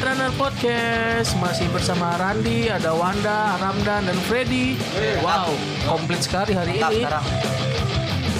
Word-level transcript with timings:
Netrunner 0.00 0.32
Podcast 0.40 1.36
masih 1.44 1.68
bersama 1.76 2.16
Randi, 2.16 2.72
ada 2.72 2.96
Wanda, 2.96 3.60
Ramdan, 3.60 4.08
dan 4.08 4.16
Freddy. 4.24 4.72
Wow, 5.20 5.52
komplit 5.84 6.24
sekali 6.24 6.56
hari 6.56 6.80
lengkap 6.80 6.88
ini. 6.88 7.04
sekarang 7.04 7.24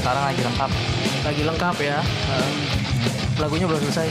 sekarang 0.01 0.23
lagi 0.25 0.41
lengkap 0.41 0.71
Lagi 1.21 1.43
lengkap 1.45 1.77
ya. 1.85 1.99
Lagunya 3.37 3.69
belum 3.69 3.77
selesai. 3.77 4.09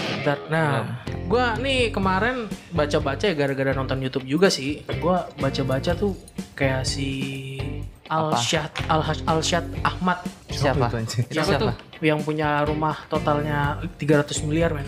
Nah, 0.54 1.02
gua 1.26 1.58
nih 1.58 1.90
kemarin 1.90 2.46
baca-baca 2.70 3.26
ya 3.26 3.34
gara-gara 3.34 3.74
nonton 3.74 3.98
YouTube 3.98 4.30
juga 4.30 4.54
sih. 4.54 4.86
Gua 5.02 5.26
baca-baca 5.42 5.98
tuh 5.98 6.14
kayak 6.54 6.86
si 6.86 7.10
Al 8.14 8.38
Syad 8.38 8.70
Al 8.94 9.02
Al 9.26 9.42
Syad 9.42 9.66
Ahmad 9.82 10.22
siapa 10.54 10.86
Siapa 11.34 11.50
siapa 11.50 11.58
tuh? 11.58 11.74
Yang 11.98 12.30
punya 12.30 12.62
rumah 12.62 13.10
totalnya 13.10 13.82
300 13.98 14.38
miliar 14.46 14.78
men. 14.78 14.86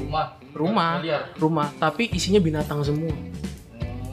Rumah 0.00 0.26
Rumah, 0.50 0.98
rumah, 1.38 1.68
tapi 1.78 2.10
isinya 2.10 2.42
binatang 2.42 2.82
semua. 2.82 3.14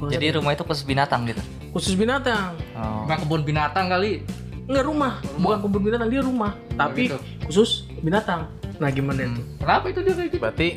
jadi 0.05 0.37
rumah 0.37 0.53
itu 0.53 0.61
khusus 0.61 0.85
binatang 0.85 1.25
gitu 1.25 1.41
Khusus 1.73 1.97
binatang. 1.97 2.53
oh. 2.77 3.09
rumah 3.09 3.17
kebun 3.17 3.41
binatang 3.41 3.89
kali 3.89 4.21
Enggak 4.67 4.83
rumah, 4.83 5.13
bukan 5.39 5.57
kebun 5.63 5.81
binatang 5.81 6.09
dia 6.11 6.19
rumah, 6.19 6.51
tapi 6.75 7.07
gitu. 7.07 7.17
khusus 7.47 7.87
binatang. 8.03 8.51
Nah, 8.77 8.91
gimana 8.91 9.23
itu? 9.23 9.41
kenapa 9.57 9.85
itu 9.87 9.99
dia 10.03 10.13
kayak 10.13 10.27
gitu 10.29 10.41
Berarti 10.43 10.67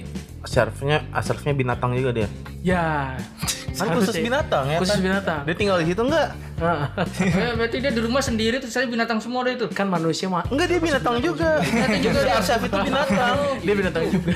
serve-nya 0.46 0.96
serve-nya 1.18 1.52
binatang 1.52 1.90
juga 1.92 2.10
dia. 2.14 2.28
Ya. 2.62 3.18
Kan 3.82 3.88
khusus 3.90 4.06
seharusnya- 4.10 4.26
binatang 4.26 4.64
ya 4.66 4.78
Khusus 4.78 4.92
kan? 4.92 5.00
binatang. 5.02 5.38
Dia 5.42 5.54
tinggal 5.54 5.76
di 5.76 5.86
situ 5.86 6.02
enggak? 6.02 6.28
Nah, 6.56 6.92
Ya, 7.18 7.48
berarti 7.58 7.76
dia 7.78 7.90
di 7.90 8.00
rumah 8.00 8.20
sendiri 8.20 8.56
terus 8.56 8.70
saya 8.70 8.84
binatang 8.84 9.16
semua 9.16 9.40
deh 9.42 9.54
itu 9.54 9.66
kan 9.68 9.86
manusia 9.86 10.26
mah 10.26 10.44
Enggak 10.46 10.66
dia 10.70 10.78
binatang 10.78 11.16
juga. 11.18 11.50
Binatang 11.58 12.00
juga 12.00 12.18
si 12.22 12.30
Asyaf 12.30 12.60
itu 12.62 12.76
binatang. 12.78 13.36
dia 13.58 13.74
binatang 13.74 14.04
juga. 14.06 14.30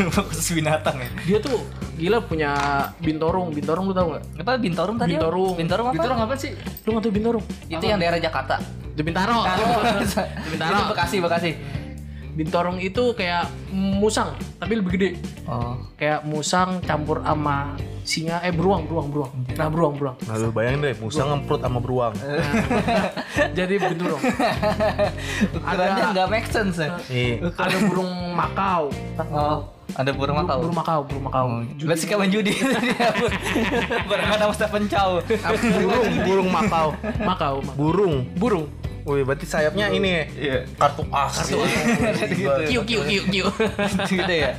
rumah 0.00 0.24
khusus 0.24 0.48
binatang 0.52 0.96
ya 0.96 1.08
dia 1.22 1.38
tuh 1.38 1.58
gila 1.94 2.18
punya 2.20 2.50
bintorong. 2.98 3.52
Bintorong 3.52 3.84
lu 3.84 3.92
tau 3.92 4.06
nggak? 4.10 4.22
apa 4.38 4.52
bintorong 4.56 4.96
tadi 4.96 5.12
Bintorong. 5.12 5.54
bintorong 5.54 5.86
apa 5.86 5.94
itu 5.94 6.06
orang 6.06 6.20
apa 6.22 6.34
sih 6.34 6.50
Lu 6.82 6.88
nggak 6.90 7.02
tahu 7.02 7.12
bintorong? 7.12 7.44
itu 7.68 7.84
yang 7.84 7.98
daerah 7.98 8.18
Jakarta 8.18 8.56
Itu 8.90 9.02
bintaro. 9.02 9.40
Bintaro. 10.46 10.74
itu 10.74 10.84
Bekasi 10.88 11.16
Bekasi 11.18 11.50
Bintorong 12.32 12.78
itu 12.78 13.12
kayak 13.12 13.44
musang, 13.70 14.32
tapi 14.56 14.72
lebih 14.74 14.90
gede. 14.92 15.10
oh 15.44 15.76
Kayak 15.94 16.24
musang 16.24 16.80
campur 16.80 17.20
sama 17.20 17.76
singa 18.02 18.40
eh 18.40 18.50
beruang, 18.50 18.82
beruang, 18.84 19.08
beruang. 19.08 19.32
Nah, 19.52 19.68
beruang, 19.68 19.94
beruang. 19.94 20.16
Nah 20.22 20.34
lu 20.34 20.48
bayangin 20.48 20.80
deh, 20.82 20.94
musang 20.96 21.28
ngemprut 21.28 21.60
sama 21.60 21.78
beruang. 21.78 22.16
Jadi 23.58 23.74
binturong. 23.76 24.22
ukurannya 25.52 26.04
nggak 26.10 26.28
make 26.28 26.48
sense 26.48 26.76
ya 26.78 26.96
Iya. 27.06 27.52
ada 27.52 27.76
burung 27.84 28.10
makau 28.32 28.88
oh 29.28 29.58
ada 29.92 30.10
burung 30.10 30.36
makau 30.38 30.56
burung 30.58 30.76
makau 30.76 31.00
burung 31.04 31.24
makau 31.24 31.46
Berarti 31.78 32.04
kawan 32.06 32.28
judi 32.28 32.52
Barengan 34.08 34.38
sama 34.40 34.54
Stephen 34.54 34.84
Chow 34.86 35.20
Burung, 35.20 36.12
burung 36.24 36.48
makau. 36.48 36.88
makau 37.20 37.54
ma- 37.60 37.74
Burung. 37.74 38.14
burung 38.34 38.64
Wih, 39.02 39.22
berarti 39.26 39.46
sayapnya 39.46 39.90
ini. 39.90 40.10
Ya. 40.10 40.24
Iya. 40.38 40.58
Kartu 40.78 41.02
as. 41.10 41.34
Kartu 41.42 41.58
kiu 42.70 42.82
kiu 42.86 43.02
kiu 43.02 43.22
kiu. 43.30 43.46
Gitu 44.06 44.32
ya. 44.32 44.54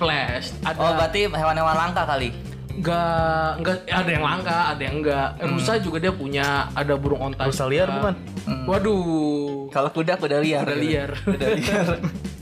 Flash. 0.00 0.56
Ada. 0.64 0.78
Oh 0.80 0.90
berarti 0.96 1.28
hewan-hewan 1.28 1.76
langka 1.76 2.02
kali? 2.08 2.32
Enggak 2.74 3.62
enggak 3.62 3.76
ada 3.86 4.10
yang 4.10 4.24
langka 4.26 4.58
ada 4.74 4.82
yang 4.82 4.96
enggak 4.98 5.28
rusa 5.46 5.78
juga 5.78 6.02
dia 6.02 6.10
punya 6.10 6.66
ada 6.74 6.98
burung 6.98 7.22
onta 7.30 7.46
Rusa 7.46 7.70
juga. 7.70 7.72
liar 7.72 7.88
bukan? 7.94 8.14
waduh. 8.66 9.70
Kalau 9.70 9.94
kuda 9.94 10.18
kuda 10.18 10.42
liar. 10.42 10.66
Kuda 10.66 10.76
liar. 10.82 11.10
Kuda 11.22 11.46
liar. 11.54 11.86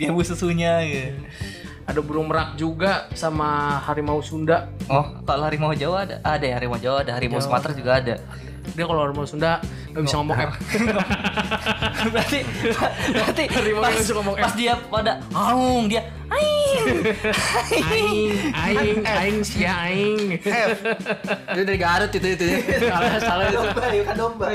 Dia 0.00 0.08
bu 0.08 0.24
susunya 0.24 0.80
gitu 0.88 1.20
ada 1.82 2.00
burung 2.00 2.30
merak 2.30 2.54
juga 2.54 3.10
sama 3.12 3.80
harimau 3.82 4.22
Sunda. 4.22 4.70
Oh, 4.86 5.02
kalau 5.26 5.44
harimau 5.44 5.74
Jawa 5.74 6.06
ada, 6.06 6.16
ada 6.22 6.46
ya. 6.46 6.54
Harimau 6.56 6.78
Jawa, 6.78 7.02
ada 7.02 7.12
harimau 7.18 7.42
Sumatera 7.42 7.74
juga 7.74 7.98
ada. 7.98 8.14
Dia 8.72 8.84
kalau 8.86 9.00
harimau 9.04 9.26
Sunda 9.26 9.60
nggak 9.92 10.02
bisa 10.08 10.16
ngomong 10.16 10.36
M 10.40 10.50
berarti, 12.14 12.38
berarti 13.12 13.44
pas, 13.76 13.92
yang 13.92 14.04
suka 14.04 14.20
ngomong 14.24 14.36
pas 14.40 14.52
dia 14.56 14.74
pada 14.88 15.12
aung 15.36 15.84
dia, 15.86 16.02
aing, 16.32 16.96
aing 17.92 18.32
aing 18.56 18.98
aing 19.04 19.38
si 19.44 19.62
aing. 19.68 20.40
Itu 21.52 21.60
dari 21.62 21.78
Garut 21.78 22.10
itu 22.10 22.24
itu 22.24 22.46
salah 22.88 23.20
salah 23.20 23.44
itu. 23.52 23.60
Bukan 23.60 24.16
domba, 24.16 24.46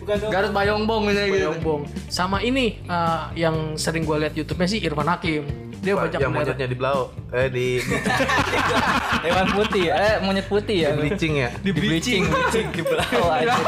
bukan 0.00 0.16
Garut 0.32 0.52
Bayongbong 0.56 1.02
misalnya 1.12 1.28
gitu. 1.28 1.36
Boyongbong. 1.36 1.80
Sama 2.08 2.40
ini 2.40 2.80
eh, 2.80 3.22
yang 3.36 3.76
sering 3.76 4.08
gue 4.08 4.16
lihat 4.16 4.32
YouTube-nya 4.32 4.68
sih 4.68 4.80
Irfan 4.80 5.08
Hakim. 5.08 5.44
Dia 5.84 5.94
banyak 5.94 6.18
Yang 6.18 6.32
monyetnya 6.32 6.66
di 6.66 6.76
belau. 6.76 7.12
Eh 7.30 7.46
di 7.52 7.78
di, 7.78 7.86
Hewan 9.26 9.46
putih, 9.50 9.84
eh 9.90 10.14
monyet 10.22 10.46
putih 10.46 10.76
ya. 10.86 10.88
di 10.94 11.02
bleaching 11.02 11.34
ya. 11.42 11.50
Di 11.58 11.70
bleaching, 11.74 12.22
bleaching 12.30 12.66
di 12.70 12.82
belau 12.86 13.24
aja. 13.26 13.58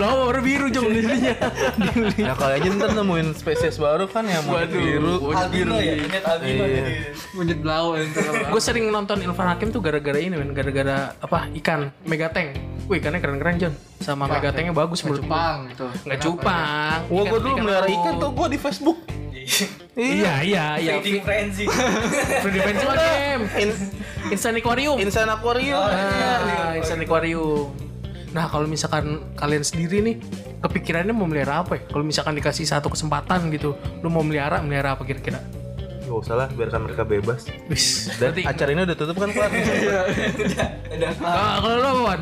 Belau 0.00 0.32
baru 0.32 0.40
biru 0.40 0.66
jong 0.72 0.88
dirinya. 0.88 1.34
Ya 2.16 2.32
kali 2.32 2.52
aja 2.56 2.68
ntar 2.72 2.90
nemuin 2.96 3.36
spesies 3.36 3.76
baru 3.76 4.08
kan 4.08 4.24
ya 4.24 4.40
monyet 4.40 4.72
biru. 4.72 5.28
Albino 5.36 5.76
ya, 5.76 5.94
monyet 6.00 6.24
albino. 6.24 6.64
Iya. 6.64 6.84
Monyet 7.36 7.58
blau 7.60 8.00
itu 8.00 8.20
gue 8.24 8.62
sering 8.62 8.88
nonton 8.88 9.20
Irfan 9.20 9.48
Hakim 9.50 9.68
tuh 9.74 9.84
gara-gara 9.84 10.16
ini 10.16 10.40
men, 10.40 10.56
gara-gara 10.56 11.12
apa 11.20 11.52
ikan 11.60 11.92
megateng. 12.08 12.56
Wih 12.88 13.00
ikannya 13.00 13.20
keren-keren 13.20 13.56
John. 13.60 13.74
Sama 14.00 14.24
megatengnya 14.28 14.72
bagus 14.72 15.00
menurut 15.04 15.24
gue. 15.24 15.28
Cupang 15.28 15.58
gitu 15.72 15.84
Nggak 16.04 16.18
cupang. 16.20 16.98
Wah, 17.08 17.22
gue 17.24 17.38
dulu 17.40 17.54
melihara 17.60 17.88
ikan 17.88 18.12
tuh 18.20 18.30
gue 18.32 18.46
di 18.52 18.58
Facebook. 18.60 18.98
Iya 19.94 20.34
iya 20.42 20.64
iya. 20.78 20.94
frenzy. 21.20 21.66
Free 22.40 22.52
Defense 22.52 22.82
mah 22.82 22.96
game. 22.96 23.42
In- 23.56 23.78
Instant 24.30 24.56
Aquarium. 24.56 24.96
Insan 24.96 25.28
Aquarium. 25.28 25.84
Nah, 25.84 26.74
Instant 26.74 27.02
Aquarium. 27.02 27.70
Nah, 28.30 28.48
kalau 28.48 28.66
misalkan 28.66 29.04
kalian 29.34 29.62
sendiri 29.62 30.02
nih 30.02 30.16
kepikirannya 30.58 31.12
mau 31.12 31.24
melihara 31.24 31.62
apa 31.62 31.78
ya? 31.78 31.82
Kalau 31.86 32.02
misalkan 32.02 32.34
dikasih 32.34 32.66
satu 32.66 32.88
kesempatan 32.88 33.46
gitu, 33.50 33.74
lu 34.00 34.08
mau 34.08 34.22
melihara, 34.22 34.58
melihara 34.58 34.96
apa 34.96 35.04
kira-kira? 35.04 35.38
Gak 36.04 36.18
usah 36.20 36.34
lah, 36.36 36.48
biarkan 36.50 36.84
mereka 36.84 37.06
bebas. 37.06 37.46
Wis, 37.64 38.10
Dan 38.12 38.34
berarti 38.34 38.42
acara 38.44 38.70
ini 38.70 38.80
udah 38.82 38.96
tutup 38.96 39.16
kan 39.16 39.30
kelar. 39.30 39.50
Ah, 41.20 41.58
kalau 41.60 41.76
lu 41.76 41.88
apa? 42.02 42.14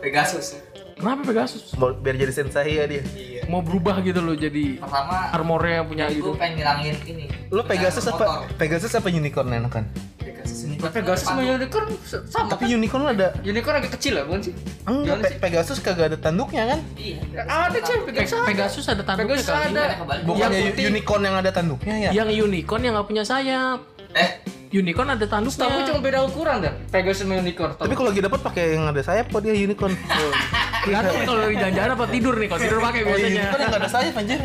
Pegasus. 0.00 0.56
Kenapa 0.96 1.20
Pegasus? 1.24 1.72
Mau- 1.74 1.92
Biar 1.92 2.16
jadi 2.16 2.32
sensei 2.32 2.76
ya 2.76 2.84
dia. 2.84 3.02
Mau 3.50 3.60
berubah 3.60 3.98
gitu 4.00 4.20
loh 4.20 4.32
jadi 4.32 4.78
Pertama, 4.78 5.34
armornya 5.34 5.82
punya 5.82 6.06
gue 6.06 6.16
gitu. 6.16 6.30
pengen 6.38 6.54
ngilangin 6.56 6.94
ini. 7.04 7.24
Lu 7.50 7.62
Pegasus 7.62 8.06
apa? 8.06 8.46
Pegasus 8.54 8.94
apa 8.94 9.10
unicorn 9.10 9.50
enakan? 9.50 9.84
Pegasus 10.16 10.70
Pegasus 10.80 11.26
sama 11.26 11.42
unicorn 11.42 11.86
sama 12.24 12.48
Tapi 12.48 12.64
unicorn 12.70 13.04
ada 13.10 13.34
unicorn 13.42 13.76
agak 13.76 13.92
kecil 13.98 14.16
lah 14.16 14.24
bukan 14.24 14.40
sih 14.40 14.54
enggak 14.82 15.16
Pe- 15.20 15.38
Pegasus 15.38 15.76
kagak 15.78 16.06
ada 16.08 16.18
tanduknya 16.18 16.62
kan? 16.66 16.80
Iya. 16.94 17.18
ada 17.44 17.78
cuy 17.78 17.98
Pegasus 18.06 18.32
Pe- 18.32 18.48
Pegasus 18.48 18.84
ada 18.86 19.02
tanduknya 19.02 19.36
Pegasus 19.36 19.50
ada 19.50 19.82
Bukannya 20.22 20.60
unicorn 20.80 21.22
yang 21.22 21.36
ada 21.36 21.50
tanduknya 21.50 21.94
ya? 21.98 22.10
Yang 22.14 22.28
unicorn 22.40 22.80
yang 22.80 22.94
nggak 22.94 23.08
punya 23.08 23.24
sayap. 23.26 23.78
Eh, 24.10 24.30
Unicorn 24.70 25.10
ada 25.10 25.26
tanduknya. 25.26 25.66
Tapi 25.66 25.82
cuma 25.82 25.98
beda 25.98 26.18
ukuran 26.22 26.62
dah 26.62 26.70
Pegasus 26.94 27.26
sama 27.26 27.42
unicorn 27.42 27.74
Tapi 27.74 27.90
kalau 27.90 28.14
lagi 28.14 28.22
dapat 28.22 28.38
pakai 28.38 28.64
yang 28.78 28.86
ada 28.86 29.02
sayap 29.02 29.26
kok 29.26 29.42
dia 29.42 29.50
unicorn. 29.52 29.90
Tergantung 30.86 31.12
nih 31.12 31.26
kalau 31.26 31.40
lagi 31.42 31.56
jalan-jalan 31.58 31.90
apa 31.92 32.04
tidur 32.06 32.34
nih. 32.38 32.48
Kalau 32.48 32.60
tidur 32.62 32.78
pakai 32.78 33.00
Oh, 33.00 33.06
biasanya. 33.10 33.34
unicorn 33.34 33.60
yang 33.60 33.70
nggak 33.70 33.82
ada 33.82 33.90
sayap 33.90 34.14
anjir. 34.14 34.38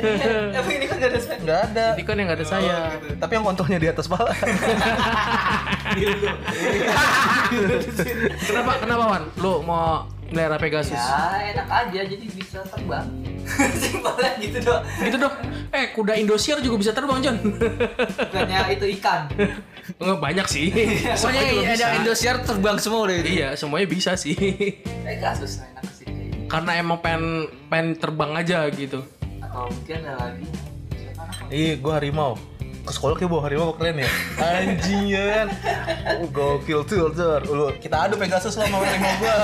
tapi 0.49 0.69
ini 0.73 0.85
kan 0.85 0.95
gak 0.97 1.11
ada 1.13 1.19
saya. 1.21 1.37
Enggak 1.37 1.59
ada. 1.63 1.85
Unicorn 1.93 2.17
yang 2.17 2.27
nggak 2.27 2.39
ada 2.41 2.47
sayap. 2.49 2.89
Tapi 3.21 3.31
yang 3.31 3.45
kontrolnya 3.45 3.77
di 3.77 3.87
atas 3.87 4.05
pala. 4.09 4.31
Kenapa 8.41 8.71
kenapa 8.81 9.03
Wan? 9.07 9.23
Lu 9.37 9.61
mau 9.61 10.09
melihara 10.27 10.57
Pegasus? 10.57 10.97
Ya 10.97 11.53
enak 11.53 11.67
aja 11.69 12.01
jadi 12.01 12.25
bisa 12.25 12.59
terbang. 12.65 13.05
Simpelnya 13.81 14.31
gitu 14.41 14.57
dong. 14.59 14.81
Gitu 14.99 15.17
dong. 15.21 15.35
Eh, 15.69 15.93
kuda 15.93 16.17
Indosiar 16.17 16.57
juga 16.59 16.81
bisa 16.81 16.91
terbang, 16.91 17.21
John. 17.21 17.37
Bukannya 17.37 18.73
itu 18.73 18.85
ikan. 18.97 19.29
Enggak 19.95 20.19
banyak 20.19 20.47
sih. 20.51 20.67
Pokoknya 20.71 21.15
Semuanya 21.15 21.43
juga 21.47 21.63
ada 21.63 21.75
bisa. 21.75 21.87
Indosiar 21.95 22.35
terbang 22.43 22.77
semua 22.79 22.99
udah 23.07 23.15
itu 23.15 23.29
Iya, 23.31 23.49
semuanya 23.55 23.87
bisa 23.87 24.11
sih. 24.19 24.35
Pegasus 25.03 25.63
nah, 25.63 25.67
enak 25.71 25.85
sih. 25.95 26.07
Karena 26.51 26.71
emang 26.75 26.99
pengen 26.99 27.47
pengen 27.71 27.87
terbang 27.95 28.31
aja 28.35 28.67
gitu. 28.75 28.99
Atau 29.39 29.71
mungkin 29.71 30.03
ada 30.03 30.15
lagi. 30.19 30.45
Ih, 31.47 31.79
gua 31.79 32.01
harimau. 32.01 32.35
Ke 32.85 32.91
sekolah 32.93 33.17
kayak 33.17 33.29
bawa 33.33 33.41
harimau 33.49 33.73
keren 33.73 33.97
ya. 33.97 34.09
Anjing 34.37 35.03
ya 35.09 35.23
kan. 35.25 35.47
Oh, 36.21 36.29
gokil 36.29 36.85
tuh, 36.85 37.09
tuh. 37.09 37.41
Lu 37.49 37.65
kita 37.81 38.05
adu 38.05 38.13
Pegasus 38.13 38.53
lah 38.61 38.69
sama 38.69 38.85
harimau 38.85 39.13
gua. 39.17 39.37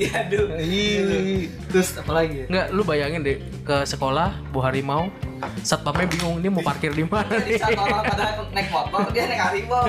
Diadu. 0.00 0.40
Ih. 0.56 1.52
Terus 1.68 2.00
apa 2.00 2.12
lagi? 2.16 2.48
Enggak, 2.48 2.66
lu 2.72 2.82
bayangin 2.82 3.20
deh 3.20 3.36
ke 3.60 3.84
sekolah 3.84 4.40
bawa 4.56 4.72
harimau, 4.72 5.12
satpamnya 5.60 6.08
bingung 6.08 6.40
ini 6.40 6.48
mau 6.48 6.64
parkir 6.64 6.96
di 6.96 7.04
mana 7.04 7.28
nih. 7.44 7.54
Di 7.54 7.60
saat 7.60 7.76
orang 7.76 8.04
pada 8.08 8.24
naik 8.56 8.68
motor 8.72 9.04
dia 9.12 9.24
naik 9.28 9.42
harimau. 9.44 9.84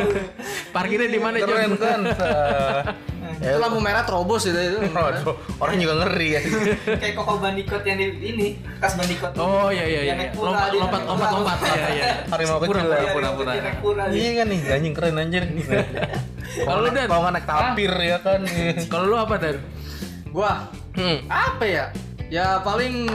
Parkirnya 0.75 1.07
di 1.07 1.19
mana? 1.23 1.35
Keren 1.39 1.71
kan? 1.79 2.01
itu 3.41 3.57
lampu 3.57 3.81
merah 3.81 4.05
terobos 4.05 4.45
itu 4.45 4.53
itu 4.53 4.77
Waduh, 4.93 5.33
orang 5.57 5.75
juga 5.75 5.93
ngeri 6.05 6.29
ya. 6.29 6.41
Kayak 6.93 7.13
koko 7.17 7.41
bandikot 7.41 7.81
yang 7.81 7.97
di 7.97 8.05
ini, 8.21 8.47
kas 8.77 8.93
bandikot. 8.93 9.33
Oh 9.35 9.73
iya 9.73 9.81
iya 9.83 10.01
iya. 10.05 10.13
Lompat 10.31 10.69
lompat 10.71 11.01
lompat 11.03 11.29
lompat. 11.33 11.57
Iya 11.59 11.87
iya. 11.89 12.05
Harimau 12.29 12.61
kecil 12.61 12.85
ya. 12.85 13.11
pura, 13.11 13.29
pura. 13.33 14.03
Iya 14.07 14.29
kan 14.37 14.47
nih, 14.47 14.59
anjing 14.69 14.93
keren 14.93 15.17
anjir. 15.17 15.43
Kalau 16.61 16.79
lu 16.83 16.89
dan 16.91 17.07
Kalau 17.07 17.21
nggak 17.23 17.33
naik 17.33 17.47
tapir 17.47 17.91
ya 17.95 18.17
kan. 18.21 18.41
kalau 18.85 19.05
lu 19.07 19.17
apa 19.17 19.35
dan? 19.35 19.57
Gua 20.29 20.69
Hmm. 20.91 21.23
apa 21.25 21.63
ya? 21.63 21.85
Ya 22.27 22.59
paling 22.59 23.07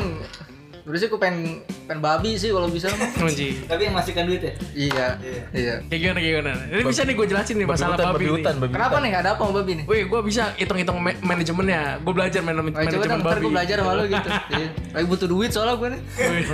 Udah 0.82 0.96
sih 0.96 1.06
gue 1.06 1.18
pengen 1.18 1.60
pengen 1.86 2.02
babi 2.02 2.34
sih 2.34 2.50
kalau 2.50 2.66
bisa. 2.66 2.90
Tapi 3.70 3.80
yang 3.80 3.94
masihkan 3.94 4.26
duit 4.26 4.42
ya? 4.42 4.52
iya. 4.74 5.06
Iya. 5.54 5.74
Kayak 5.86 6.00
gimana 6.02 6.18
kayak 6.18 6.34
gimana? 6.34 6.52
Ini 6.66 6.82
bisa 6.82 7.00
nih 7.06 7.14
gue 7.14 7.26
jelasin 7.26 7.54
nih 7.56 7.66
masalah 7.66 7.94
Babi 7.96 8.10
babi. 8.10 8.26
hutan, 8.34 8.54
babi 8.54 8.66
babi 8.66 8.74
Kenapa 8.74 8.96
nih 8.98 9.10
ada 9.14 9.28
apa 9.32 9.42
sama 9.42 9.52
babi 9.62 9.72
nih? 9.78 9.84
Wih, 9.86 10.02
gue 10.10 10.20
bisa 10.26 10.42
hitung-hitung 10.54 10.98
ma- 10.98 11.20
manajemennya. 11.22 12.02
Gue 12.02 12.12
belajar 12.12 12.40
man- 12.42 12.58
Ayo 12.58 12.66
coba 12.66 12.74
manajemen 12.74 13.06
dong, 13.06 13.20
ntar 13.22 13.30
babi. 13.30 13.40
gue 13.40 13.52
belajar 13.54 13.76
sama 13.78 13.92
lo 13.94 14.04
gitu. 14.04 14.28
Iya. 14.56 14.68
Lagi 14.92 15.06
butuh 15.06 15.28
duit 15.30 15.50
soalnya 15.54 15.74
gue 15.76 15.88
nih. 15.94 16.02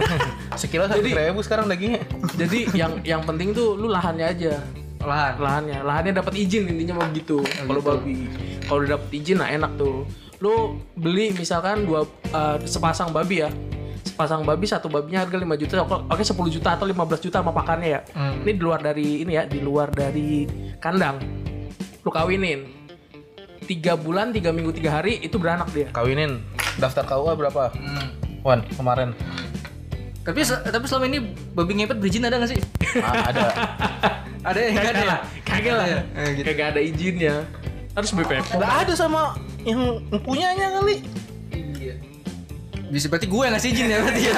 Sekilo 0.61 0.85
satu 0.85 1.01
ribu 1.01 1.41
sekarang 1.41 1.67
dagingnya. 1.67 2.03
Jadi 2.37 2.59
yang 2.77 2.93
yang 3.03 3.23
penting 3.25 3.57
tuh 3.57 3.75
lu 3.75 3.89
lahannya 3.89 4.27
aja. 4.29 4.61
Olahan. 5.01 5.35
Lahannya, 5.41 5.79
lahannya 5.83 6.13
dapat 6.15 6.37
izin 6.37 6.69
intinya 6.69 7.01
mau 7.01 7.09
gitu. 7.11 7.41
Kalau 7.43 7.81
babi, 7.81 8.29
kalau 8.63 8.85
udah 8.85 9.01
dapat 9.01 9.09
izin 9.11 9.41
nah 9.41 9.49
enak 9.49 9.75
tuh. 9.75 10.05
Lu 10.39 10.77
beli 10.93 11.33
misalkan 11.33 11.83
dua 11.83 12.05
eh, 12.29 12.57
sepasang 12.63 13.11
babi 13.11 13.43
ya. 13.43 13.51
Sepasang 14.13 14.45
babi 14.45 14.69
satu 14.69 14.93
babinya 14.93 15.25
harga 15.25 15.41
5 15.41 15.57
juta, 15.57 15.75
oke 15.81 15.97
oke 16.13 16.21
10 16.21 16.37
juta 16.53 16.69
atau 16.77 16.85
15 16.85 17.25
juta 17.25 17.41
sama 17.41 17.49
pakannya 17.49 17.89
ya. 17.97 18.01
Hmm. 18.13 18.45
Ini 18.45 18.53
di 18.53 18.63
luar 18.63 18.85
dari 18.85 19.25
ini 19.25 19.33
ya, 19.33 19.49
di 19.49 19.59
luar 19.65 19.89
dari 19.89 20.45
kandang. 20.77 21.17
Lu 22.05 22.13
kawinin. 22.13 22.85
Tiga 23.65 23.97
bulan, 23.97 24.37
tiga 24.37 24.53
minggu, 24.53 24.75
tiga 24.77 25.01
hari 25.01 25.17
itu 25.25 25.41
beranak 25.41 25.73
dia. 25.73 25.89
Kawinin. 25.97 26.45
Daftar 26.77 27.09
KUA 27.09 27.33
berapa? 27.41 27.73
Hmm. 27.73 28.09
Wan, 28.45 28.61
kemarin. 28.77 29.17
Tapi 30.23 30.45
tapi 30.45 30.85
selama 30.85 31.09
ini 31.09 31.19
babi 31.57 31.73
ngepet 31.81 31.97
berizin 31.97 32.29
ada 32.29 32.37
gak 32.37 32.53
sih? 32.53 32.61
Ah, 33.01 33.33
ada. 33.33 33.43
Ada 34.43 34.59
yang 34.59 34.75
Kagak 34.75 34.91
ada 34.91 34.99
ya? 34.99 35.07
lah, 35.07 35.21
kagak 35.47 35.75
lah. 35.79 35.87
Eh, 36.19 36.29
gitu. 36.35 36.47
Kagak 36.51 36.67
ada 36.75 36.81
izinnya. 36.83 37.35
Harus 37.95 38.11
BPOM. 38.11 38.43
Nggak 38.59 38.75
ada 38.83 38.93
sama 38.99 39.39
yang 39.63 40.03
punyanya 40.27 40.83
kali. 40.83 41.07
Iya. 42.93 43.01
Bisa 43.01 43.07
berarti 43.09 43.27
gue 43.33 43.41
yang 43.41 43.55
ngasih 43.57 43.71
izin 43.73 43.87
ya 43.89 43.99
berarti 44.05 44.23
ya. 44.29 44.35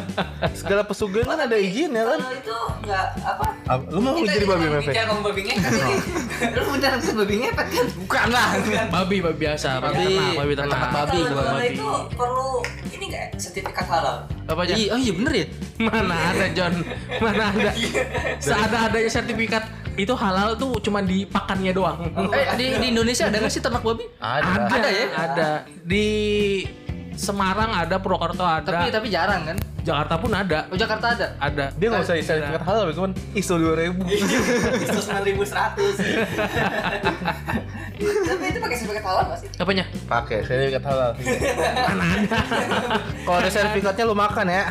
Segala 0.62 0.82
pesugihan 0.86 1.26
kan 1.26 1.38
ada 1.50 1.56
izin 1.58 1.90
ya 1.90 2.04
kan? 2.06 2.18
Kalau 2.22 2.34
itu 2.38 2.56
nggak 2.86 3.06
apa? 3.26 3.46
Lu 3.90 3.98
mau 3.98 4.14
jadi 4.22 4.46
babi 4.46 4.66
mepet? 4.70 4.86
Bicara 4.94 5.06
ngomong 5.10 5.24
babi 5.26 5.40
ngepet 5.50 5.72
ini. 5.74 5.94
Lu 6.54 6.62
beneran 6.78 6.98
ke 7.02 7.10
babi 7.10 7.34
ngepet 7.42 7.66
kan? 7.74 7.86
Bukan 7.98 8.26
lah. 8.30 8.48
Babi, 8.94 9.16
babi 9.18 9.38
biasa, 9.42 9.82
babi, 9.82 10.14
Babi, 10.38 10.52
ternak, 10.54 10.78
babi 10.94 11.18
ternak. 11.26 11.26
ternak 11.26 11.54
babi 11.58 11.66
itu 11.74 11.88
perlu 12.14 12.50
ini 12.94 13.04
nggak 13.10 13.22
ya? 13.26 13.28
sertifikat 13.34 13.86
halal? 13.90 14.16
Apa 14.46 14.60
aja? 14.62 14.74
Iya, 14.78 14.88
oh 14.94 14.98
iya 15.02 15.12
bener 15.18 15.32
ya. 15.34 15.46
Mana 15.82 16.16
ada 16.30 16.46
John? 16.54 16.74
Mana 17.18 17.42
ada? 17.50 17.70
Seada 18.38 18.78
adanya 18.86 19.10
sertifikat 19.10 19.66
itu 19.98 20.14
halal 20.14 20.54
tuh 20.54 20.78
cuma 20.78 21.02
di 21.02 21.26
pakannya 21.26 21.74
doang. 21.74 21.98
Eh 22.30 22.46
di, 22.54 22.66
di 22.78 22.86
Indonesia 22.94 23.26
ada 23.26 23.42
gak 23.42 23.50
sih 23.50 23.58
ternak 23.58 23.82
babi? 23.82 24.06
Ada. 24.22 24.70
Ada 24.70 24.88
ya? 24.94 25.06
Ada. 25.18 25.48
Di 25.82 26.06
Semarang 27.18 27.74
ada, 27.74 27.98
Purwokerto 27.98 28.46
ada, 28.46 28.62
Tapi 28.62 28.94
tapi 28.94 29.10
jarang 29.10 29.42
kan? 29.42 29.58
Jakarta 29.82 30.14
pun 30.20 30.30
ada. 30.30 30.68
Oh 30.68 30.76
Jakarta 30.76 31.16
ada. 31.16 31.26
Ada. 31.40 31.72
Dia 31.74 31.86
nggak 31.88 32.02
usah 32.04 32.14
sertifikat 32.20 32.62
halal, 32.62 32.92
cuman 32.92 33.10
ISO 33.34 33.56
2000. 33.56 34.04
Itu 34.84 35.00
sembilan 35.00 35.24
ribu 35.24 35.42
seratus. 35.42 35.96
Tapi 37.98 38.44
itu 38.46 38.58
pakai 38.60 38.76
sertifikat 38.76 39.04
halal 39.04 39.22
nggak 39.26 39.38
sih? 39.42 39.48
Apanya? 39.58 39.84
Pakai 40.06 40.38
sertifikat 40.44 40.84
halal. 40.86 41.10
Mana 41.88 42.04
ada? 42.04 42.38
Kalau 43.24 43.38
ada 43.40 43.50
sertifikatnya 43.50 44.04
lu 44.04 44.14
makan 44.14 44.46
ya. 44.46 44.64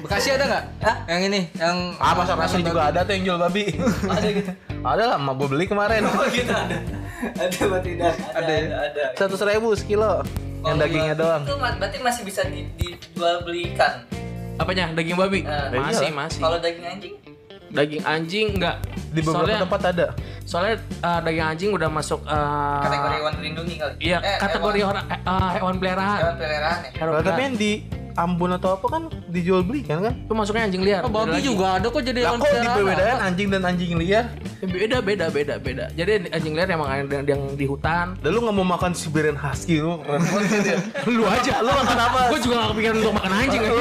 Bekasi 0.00 0.28
ada 0.32 0.44
nggak? 0.46 0.64
Hah? 0.80 0.96
Yang 1.10 1.20
ini, 1.28 1.40
yang 1.56 1.76
Ah, 1.96 2.12
pasar 2.14 2.36
asli 2.38 2.60
juga 2.60 2.88
ada 2.88 3.00
tuh 3.02 3.12
yang 3.12 3.24
jual 3.26 3.38
babi. 3.40 3.64
Ada 4.06 4.26
gitu. 4.30 4.52
ada 4.84 5.02
lah, 5.02 5.16
gua 5.18 5.48
beli 5.48 5.64
kemarin. 5.66 6.04
Oh 6.06 6.24
gitu 6.30 6.52
ada. 6.52 6.76
Ada 7.24 7.56
berarti 7.66 7.90
ada. 7.96 8.04
Ada 8.06 8.38
Ada 8.38 8.52
ya? 8.52 8.60
ada. 8.62 8.76
ada. 8.86 9.02
Seratus 9.16 9.42
ribu 9.42 9.68
sekilo. 9.74 10.20
Yang 10.64 10.76
dagingnya 10.80 11.14
doang. 11.14 11.42
Itu 11.44 11.54
berarti 11.54 11.98
masih 12.00 12.22
bisa 12.24 12.40
di- 12.44 12.70
dijual 12.74 13.44
belikan. 13.44 13.92
Apanya? 14.54 14.90
Daging 14.92 15.16
babi? 15.16 15.40
Eh, 15.42 15.66
masih, 15.74 16.08
iya. 16.08 16.14
masih. 16.14 16.40
Kalau 16.40 16.58
daging 16.58 16.86
anjing? 16.86 17.14
Daging 17.68 18.02
anjing 18.02 18.46
enggak. 18.54 18.76
Di 19.10 19.20
beberapa 19.20 19.44
soalnya, 19.44 19.58
tempat 19.60 19.80
ada. 19.84 20.06
Soalnya 20.44 20.74
eh, 20.80 21.20
daging 21.20 21.46
anjing 21.46 21.70
udah 21.72 21.88
masuk 21.88 22.20
eh, 22.22 22.80
Kategori 22.82 23.14
hewan 23.14 23.32
terlindungi 23.34 23.74
kali. 23.76 23.94
Iya, 24.00 24.18
Eh, 24.18 24.38
kategori 24.38 24.78
hewan, 24.80 24.94
peliharaan. 24.96 25.52
hewan 25.52 25.74
peliharaan 25.76 26.06
ya. 26.08 26.16
Hewan 26.16 26.36
Kalau 26.94 27.12
tapi 27.12 27.20
peliharaan. 27.20 27.42
yang 27.42 27.54
di 27.54 27.72
Ambon 28.14 28.50
atau 28.52 28.70
apa 28.72 28.86
kan 28.88 29.02
dijual 29.34 29.66
beli 29.66 29.82
kan 29.82 29.98
kan? 29.98 30.14
itu 30.14 30.32
masuknya 30.32 30.70
anjing 30.70 30.82
liar. 30.86 31.02
Oh, 31.02 31.10
beda 31.10 31.18
babi 31.26 31.34
lagi. 31.34 31.44
juga 31.44 31.66
ada 31.74 31.86
kok 31.90 32.02
jadi 32.06 32.20
Lah 32.22 32.30
hewan 32.30 32.38
kok 32.38 32.78
dibedain 32.78 33.18
anjing 33.18 33.48
dan 33.50 33.62
anjing 33.66 33.92
liar? 33.98 34.24
Ya, 34.62 34.66
Beda, 34.70 34.98
beda, 35.02 35.26
beda, 35.28 35.54
beda. 35.60 35.84
Jadi 35.92 36.30
anjing 36.30 36.54
liar 36.54 36.68
emang 36.70 36.88
ada 36.88 37.20
yang 37.26 37.42
di 37.58 37.66
hutan. 37.66 38.14
Dan 38.22 38.30
lu 38.32 38.40
nggak 38.46 38.56
mau 38.56 38.64
makan 38.64 38.94
Siberian 38.94 39.36
Husky 39.36 39.82
lu 39.82 39.98
keren 40.00 40.22
banget 40.22 40.62
dia. 40.62 40.78
Lu 41.10 41.26
aja, 41.26 41.52
Lu 41.60 41.70
makan 41.74 41.98
apa? 41.98 42.20
Gue 42.30 42.40
juga 42.40 42.54
gak 42.62 42.68
kepikiran 42.72 42.96
untuk 43.02 43.14
makan 43.18 43.32
anjing. 43.34 43.60
lu, 43.66 43.76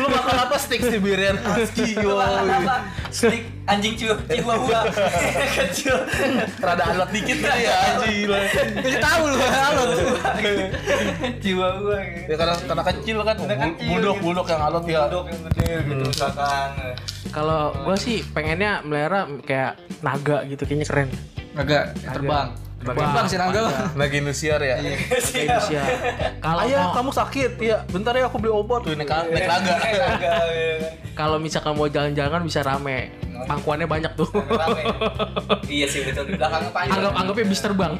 lu 0.00 0.06
makan 0.08 0.36
apa 0.48 0.54
steak 0.56 0.80
Siberian 0.88 1.36
Husky? 1.38 1.94
Lu 2.00 2.16
makan 2.16 2.46
apa? 2.50 2.74
Steak 3.12 3.42
anjing 3.64 3.94
ciu 3.96 4.12
chihuahua 4.26 4.80
kecil. 5.60 5.96
Rada 6.60 6.84
alat 6.84 7.10
dikit 7.14 7.36
gitu 7.38 7.48
ya 7.48 7.74
anjing. 7.94 8.28
Jadi 8.80 8.96
tahu 8.98 9.22
lu 9.28 9.36
halo. 9.38 9.84
Chihuahua. 11.40 11.98
Ya 12.28 12.34
karena 12.34 12.54
karena 12.58 12.82
kecil 12.90 13.16
kan. 13.22 13.36
Karena 13.38 13.56
kecil, 13.70 13.88
Bulldog 13.88 14.16
bulldog 14.20 14.46
yang 14.50 14.62
alot 14.62 14.84
ya. 14.88 14.93
Dok 15.10 15.26
yang 15.28 15.40
gede 15.50 15.70
gitu 15.90 16.02
misalkan. 16.06 16.68
Kalau 17.34 17.74
gue 17.74 17.96
sih 17.98 18.22
pengennya 18.30 18.80
melihara 18.86 19.26
kayak 19.42 19.82
naga 20.06 20.46
gitu, 20.46 20.62
kayaknya 20.62 20.86
keren. 20.86 21.10
Agak 21.58 21.98
terbang. 22.02 22.48
Terbang 22.84 23.26
sih 23.26 23.38
naga 23.40 23.60
mah. 23.64 23.96
Lagi 23.96 24.18
nusiar 24.20 24.60
ya. 24.60 24.76
Indonesia. 24.78 25.82
Kalau 26.38 26.60
Ayah, 26.62 26.92
kamu 26.92 27.10
sakit. 27.16 27.50
Ya, 27.56 27.80
bentar 27.88 28.12
ya 28.12 28.28
aku 28.28 28.36
beli 28.36 28.52
obat 28.52 28.84
tuh 28.84 28.92
naik 28.92 29.08
naik 29.08 29.46
naga. 29.48 29.74
Naga. 29.80 30.32
iya. 30.52 30.74
kalau 31.16 31.38
misalkan 31.40 31.72
mau 31.78 31.88
jalan-jalan 31.88 32.30
kan 32.30 32.42
bisa 32.44 32.60
rame. 32.60 33.08
Pangkuannya 33.48 33.88
banyak 33.88 34.12
tuh. 34.14 34.28
Rame. 34.34 34.84
Iya 35.64 35.86
sih 35.88 36.04
betul 36.04 36.28
di 36.28 36.36
belakangnya 36.36 36.70
panjang. 36.70 36.94
Anggap 37.00 37.12
anggapnya 37.16 37.46
bis 37.48 37.60
terbang. 37.64 37.92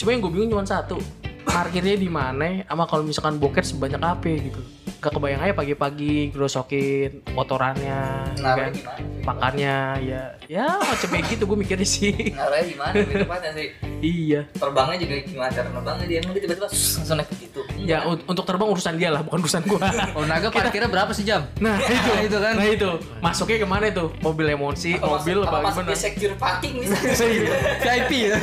Cuma 0.00 0.08
yang 0.10 0.20
gue 0.24 0.32
bingung 0.32 0.50
cuma 0.56 0.64
satu. 0.64 0.96
Parkirnya 1.44 1.94
di 1.94 2.08
mana? 2.08 2.64
Sama 2.66 2.88
kalau 2.88 3.04
misalkan 3.04 3.36
boker 3.36 3.62
sebanyak 3.62 4.00
apa 4.00 4.32
gitu. 4.32 4.60
Gak 4.96 5.12
kebayang 5.12 5.42
aja 5.44 5.54
pagi-pagi 5.54 6.32
gerosokin 6.32 7.20
motorannya, 7.30 8.00
ya 8.34 8.52
kan? 8.56 8.72
gimana? 8.72 9.16
makannya 9.26 9.76
ya 10.06 10.22
ya 10.46 10.66
macam 10.78 11.08
kayak 11.10 11.26
gitu 11.34 11.50
gue 11.50 11.58
mikirnya 11.58 11.82
sih 11.82 12.14
Naruhnya 12.30 12.62
gimana 12.62 12.94
tempatnya 12.94 13.50
sih? 13.58 13.68
iya 13.98 14.46
Terbangnya 14.54 15.02
juga 15.02 15.14
gimana 15.26 15.50
cara 15.50 15.66
terbangnya 15.66 16.06
dia 16.06 16.18
emang 16.22 16.32
tiba-tiba 16.38 16.62
langsung 16.70 17.16
naik 17.18 17.26
ke 17.26 17.36
situ. 17.42 17.60
Ya 17.86 18.02
un- 18.04 18.18
untuk 18.20 18.42
terbang 18.42 18.66
urusan 18.66 18.94
dia 18.94 19.08
lah 19.08 19.22
bukan 19.22 19.38
urusan 19.40 19.62
gua 19.64 19.78
Oh 20.16 20.24
naga 20.24 20.50
parkirnya 20.50 20.86
berapa 20.86 21.10
sejam? 21.10 21.46
nah 21.56 21.78
itu 21.86 21.94
Nah, 22.08 22.20
itu 22.20 22.36
kan. 22.36 22.54
nah 22.54 22.66
itu 22.66 22.90
masuknya 23.20 23.56
ke 23.56 23.66
mana 23.66 23.84
itu 23.86 24.04
mobil 24.18 24.46
emosi 24.48 24.96
Atau 24.96 25.08
mobil 25.14 25.36
masuk- 25.36 25.46
apa 25.46 25.56
masuk 25.62 25.72
gimana 25.78 25.88
di 25.88 25.96
secure 25.96 26.34
parking 26.34 26.74
bisa. 26.80 26.96
VIP 27.86 28.10
ya. 28.24 28.36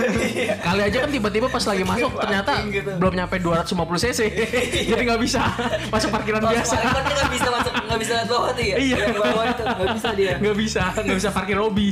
kali 0.58 0.82
aja 0.84 0.98
kan 0.98 1.10
tiba-tiba 1.10 1.48
pas 1.48 1.64
lagi 1.64 1.84
masuk 1.84 2.12
ternyata 2.16 2.52
gitu. 2.66 2.92
belum 2.96 3.14
nyampe 3.14 3.36
250 3.38 3.76
cc 4.02 4.20
jadi 4.86 5.02
nggak 5.04 5.22
bisa 5.22 5.42
masuk 5.90 6.10
parkiran 6.10 6.42
biasa 6.42 6.74
dia 6.74 6.92
nggak 6.94 7.30
bisa 7.30 7.50
masuk, 7.50 7.72
nggak 7.76 8.00
bisa 8.00 8.12
lihat 8.14 8.28
bawah 8.28 8.52
tuh 8.52 8.64
ya. 8.64 8.76
Iya. 8.76 8.96
Yang 9.04 9.18
bawah 9.20 9.44
itu 9.46 9.64
nggak 9.66 9.90
bisa 9.92 10.10
dia. 10.14 10.34
nggak 10.38 10.56
bisa 10.58 10.82
nggak 10.96 11.18
bisa 11.18 11.30
parkir 11.30 11.58
lobby 11.58 11.88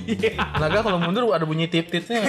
Naga 0.53 0.79
kalau 0.79 0.97
mundur 0.97 1.23
ada 1.29 1.43
bunyi 1.43 1.65
tip-tipnya. 1.65 2.21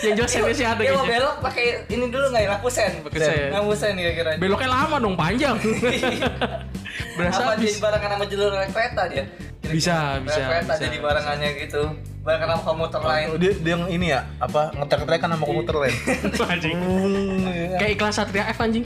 yang 0.00 0.14
jelas 0.16 0.32
ini 0.34 0.52
sih 0.52 0.64
ada 0.64 0.80
Dia 0.80 0.92
mau 0.92 1.02
kayaknya 1.02 1.20
belok 1.20 1.36
pakai 1.40 1.64
ini 1.86 2.04
dulu 2.08 2.26
nggak 2.26 2.42
ya? 2.42 2.48
Lampu 2.50 2.68
sen. 2.68 2.92
Pakai 3.02 3.18
sen. 3.22 3.48
Lampu 3.50 3.72
sen 3.74 3.92
kira-kira. 3.92 4.30
beloknya 4.36 4.70
lama 4.70 4.96
dong 4.96 5.14
panjang 5.14 5.56
berasa 7.16 7.40
Apa 7.40 7.50
habis 7.54 7.70
jadi 7.70 7.80
barengan 7.80 8.10
sama 8.12 8.24
jalur 8.26 8.50
kereta 8.66 9.02
dia? 9.06 9.24
Kira-kira. 9.60 9.70
Bisa, 9.70 9.96
bisa, 10.20 10.40
Kereta 10.42 10.72
bisa. 10.72 10.82
jadi 10.82 10.96
barengannya 10.98 11.50
gitu. 11.58 11.82
Barengan 12.20 12.48
sama 12.50 12.62
komuter 12.66 13.00
lain. 13.00 13.26
Oh, 13.26 13.38
dia, 13.38 13.52
dia 13.54 13.72
yang 13.72 13.84
ini 13.86 14.06
ya, 14.08 14.20
apa 14.36 14.62
ngetrek-trekan 14.74 15.28
sama 15.30 15.44
komuter 15.46 15.74
lain. 15.78 15.94
anjing 16.52 16.76
Hmm, 16.76 17.46
ya. 17.46 17.78
kayak 17.78 17.92
iklan 17.94 18.12
Satria 18.12 18.44
F 18.46 18.58
anjing 18.58 18.84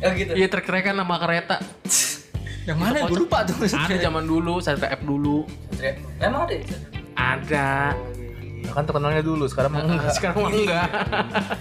Oh 0.00 0.10
gitu. 0.12 0.32
iya 0.32 0.46
trek-trekan 0.46 0.96
sama 0.96 1.16
kereta 1.18 1.60
Yang 2.64 2.78
mana? 2.78 2.96
Gue 3.04 3.20
lupa 3.20 3.44
tuh. 3.44 3.56
ada 3.60 3.96
zaman 3.98 4.24
dulu 4.24 4.60
Satria 4.60 4.88
F 4.90 5.02
dulu 5.02 5.44
Satria. 5.70 5.92
Emang 6.18 6.44
ada 6.44 6.54
ya? 6.54 6.64
ada 7.12 7.68
Ya 8.60 8.70
kan 8.70 8.84
terkenalnya 8.84 9.20
dulu, 9.20 9.44
sekarang 9.44 9.70
mah 9.70 9.82
enggak. 9.82 10.12
sekarang 10.12 10.36
mah 10.38 10.50
enggak 10.50 10.86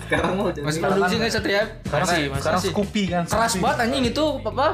Sekarang 0.03 0.31
mau 0.33 0.47
jadi. 0.49 0.65
Masih 0.65 0.79
produksi 0.79 1.15
nggak 1.15 1.31
Satria? 1.31 1.63
Sekarang, 1.81 2.05
Masih, 2.05 2.21
masih. 2.27 2.41
sekarang 2.41 2.61
Scoopy 2.65 3.03
kan. 3.07 3.23
Keras 3.25 3.53
banget 3.55 3.77
anjing 3.81 4.03
itu 4.05 4.25
apa? 4.39 4.67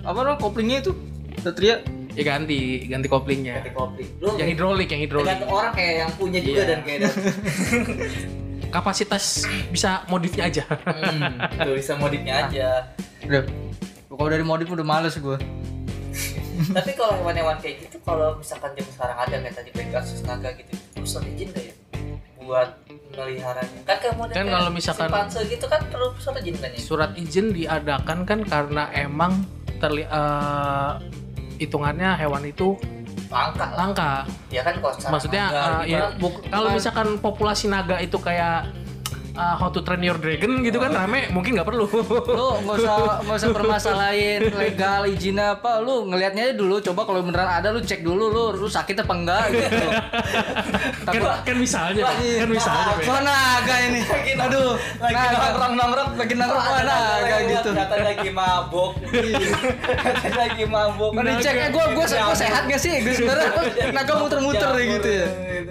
Apa 0.00 0.18
namanya 0.20 0.38
koplingnya 0.38 0.78
itu? 0.80 0.92
Satria. 1.38 1.76
ya 2.10 2.24
ganti 2.24 2.58
ganti 2.86 3.06
koplingnya 3.06 3.60
Ganti 3.60 3.72
kopi. 3.72 4.02
Lu 4.18 4.34
yang 4.34 4.48
hidrolik 4.48 4.88
yang 4.88 5.02
hidrolik 5.02 5.28
tergantung 5.28 5.52
orang 5.52 5.72
kayak 5.72 5.94
yang 6.00 6.10
punya 6.12 6.40
juga 6.40 6.56
Iya. 6.56 6.64
dan 6.66 6.78
kayak 6.80 6.98
dan. 6.98 7.12
kapasitas 8.74 9.24
bisa 9.68 10.02
modifnya 10.06 10.44
aja 10.46 10.64
Hmm, 10.64 11.20
tuh 11.60 11.74
bisa 11.76 11.92
modifnya 11.94 12.34
aja. 12.42 12.68
Udah. 13.20 13.44
Kalau 14.08 14.30
dari 14.32 14.40
modif 14.40 14.64
udah 14.66 14.80
males 14.80 15.12
gue. 15.14 15.36
Tapi 16.56 16.90
kalau 16.92 17.12
hewan-hewan 17.16 17.56
kayak 17.58 17.76
gitu, 17.82 17.96
kalau 18.00 18.34
misalkan 18.34 18.72
zaman 18.72 18.90
sekarang 18.90 19.18
ada 19.18 19.36
kayak 19.36 19.54
tadi 19.54 19.70
Pegasus 19.70 20.20
naga 20.22 20.50
gitu, 20.52 20.72
surat 21.02 21.26
izin 21.28 21.48
nggak 21.50 21.64
ya? 21.64 21.74
Buat 22.38 22.70
meliharanya 23.10 23.80
kan 23.82 23.96
kayak 23.98 24.14
model 24.14 24.34
Kan 24.34 24.46
kalau 24.46 24.70
misalkan- 24.70 25.08
simpanse 25.08 25.40
gitu 25.46 25.66
kan 25.66 25.80
perlu 25.86 26.08
surat 26.16 26.38
izin 26.38 26.56
kan 26.56 26.70
ya? 26.70 26.78
Surat 26.78 27.10
izin 27.14 27.46
diadakan 27.50 28.18
kan 28.22 28.38
karena 28.42 28.82
emang 28.92 29.32
terli 29.76 30.02
eh, 30.02 30.92
hitungannya 31.56 32.16
hewan 32.16 32.44
itu 32.44 32.76
langka. 33.26 33.66
langka. 33.74 34.12
ya 34.48 34.62
kan 34.62 34.78
kalau 34.78 34.94
Maksudnya 35.10 35.44
naga 35.48 35.82
gitu 35.82 35.90
ya 35.90 36.00
kalau 36.46 36.68
misalkan 36.70 37.08
populasi 37.18 37.66
naga 37.66 37.96
itu 37.98 38.16
kayak 38.16 38.70
eh, 39.36 39.54
How 39.60 39.68
to 39.70 39.80
Train 39.84 40.02
Your 40.02 40.18
Dragon 40.18 40.64
gitu 40.64 40.80
kan 40.80 40.90
rame 40.96 41.28
mungkin 41.30 41.60
nggak 41.60 41.68
perlu. 41.68 41.84
lu 41.86 42.48
nggak 42.64 42.76
usah 42.80 42.96
nggak 43.22 43.36
usah 43.36 43.50
permasalahin 43.52 44.42
legal 44.56 45.04
izin 45.06 45.38
apa 45.38 45.84
lu 45.84 46.08
ngelihatnya 46.08 46.50
aja 46.50 46.54
dulu 46.56 46.80
coba 46.80 47.04
kalau 47.04 47.20
beneran 47.22 47.48
ada 47.48 47.68
lu 47.70 47.80
cek 47.84 48.00
dulu 48.00 48.32
lu 48.32 48.44
lu 48.56 48.68
sakit 48.68 49.04
apa 49.04 49.12
enggak 49.12 49.44
gitu. 49.52 49.86
Kan, 51.06 51.22
kan 51.46 51.56
misalnya, 51.56 52.02
kan 52.10 52.48
misalnya. 52.50 52.92
Ben. 52.98 53.06
Wah 53.06 53.20
naga 53.22 53.76
ini. 53.86 54.00
Aduh 54.36 54.70
lagi 54.98 55.26
nongkrong 55.36 55.72
nongkrong 55.76 56.10
lagi 56.18 56.34
nongkrong 56.34 56.64
wah 56.64 56.82
naga 56.82 57.36
gitu. 57.46 57.70
kata 57.76 57.96
lagi 58.02 58.28
mabuk. 58.32 58.90
Kata 60.02 60.30
lagi 60.34 60.64
mabuk. 60.66 61.10
Mana 61.14 61.38
dicek 61.38 61.54
eh 61.54 61.68
gua 61.70 61.84
gua 61.92 62.06
gua 62.08 62.34
sehat 62.36 62.62
gak 62.66 62.80
sih? 62.80 63.04
Gue 63.04 63.14
sebenarnya 63.14 63.50
naga 63.92 64.12
muter-muter 64.18 64.70
gitu 64.80 65.08
ya. 65.08 65.26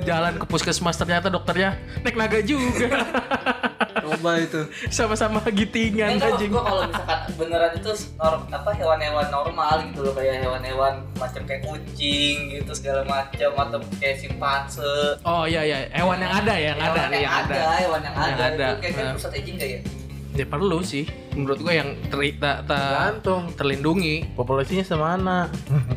Jalan 0.06 0.34
ke 0.38 0.46
puskesmas 0.46 0.96
ternyata 0.96 1.28
dokternya 1.28 1.78
naik 2.06 2.16
naga 2.16 2.40
juga. 2.46 2.88
Coba 4.08 4.32
itu 4.38 4.62
Sama-sama 4.94 5.42
gitingan 5.48 6.16
anjing. 6.16 6.50
gua 6.50 6.64
kalau 6.64 6.82
misalkan 6.86 7.20
beneran 7.36 7.72
itu 7.74 7.92
nor- 8.16 8.46
apa 8.48 8.70
hewan-hewan 8.72 9.28
normal 9.28 9.76
gitu 9.84 10.00
loh 10.02 10.14
kayak 10.14 10.36
hewan-hewan 10.40 10.94
macam 11.16 11.42
kayak 11.44 11.62
kucing 11.62 12.38
gitu 12.52 12.72
segala 12.72 13.02
macam 13.04 13.50
atau 13.52 13.80
kayak 13.96 14.18
simpanse 14.18 14.86
Oh 15.22 15.44
iya 15.44 15.62
iya, 15.62 15.78
hewan 15.92 16.18
yang 16.18 16.34
ada 16.34 16.54
ya, 16.54 16.66
yang 16.68 16.78
ada, 16.78 16.86
hewan 16.86 17.10
yang 17.10 17.22
yang 17.22 17.36
ada, 17.36 17.56
ada. 17.56 17.72
hewan 17.76 18.00
yang 18.00 18.14
Yang 18.14 18.30
ada, 18.30 18.44
ada. 18.46 18.66
itu 18.66 18.76
kayak 18.80 18.94
Nah. 18.98 19.14
pusat 19.14 19.32
izin 19.36 19.54
nggak 19.56 19.70
ya 19.70 19.82
Ya 20.36 20.44
perlu 20.44 20.84
sih. 20.84 21.08
Menurut 21.32 21.64
gue 21.64 21.74
yang 21.74 21.96
teri, 22.06 22.36
ta- 22.36 22.60
ta- 22.60 23.16
terlindungi. 23.56 24.36
Populasinya 24.36 24.84
semana. 24.84 25.48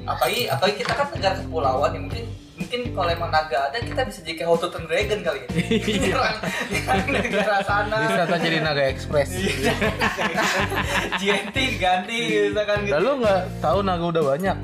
apalagi 0.05 0.47
apalagi 0.47 0.79
kita 0.79 0.95
kan 0.95 1.07
negara 1.11 1.35
kepulauan 1.37 1.91
ya 1.91 2.01
mungkin 2.01 2.25
mungkin 2.59 2.81
kalau 2.91 3.11
emang 3.15 3.31
naga 3.31 3.71
ada 3.71 3.79
kita 3.79 4.03
bisa 4.11 4.19
jadi 4.27 4.35
kayak 4.43 4.51
Dragon 4.91 5.21
kali 5.23 5.39
ya 5.41 5.49
Nyerang 6.03 6.37
nyerang 6.69 7.07
negara 7.07 7.57
sana 7.63 7.97
Bisa 8.11 8.23
tuh 8.27 8.39
jadi 8.43 8.59
naga 8.61 8.83
ekspres. 8.91 9.31
GNT 11.23 11.57
ganti 11.79 12.19
misalkan 12.51 12.79
gitu 12.85 12.93
Dan 12.93 13.01
lu 13.07 13.13
nggak 13.23 13.41
tahu 13.63 13.79
naga 13.87 14.05
udah 14.11 14.25
banyak. 14.35 14.59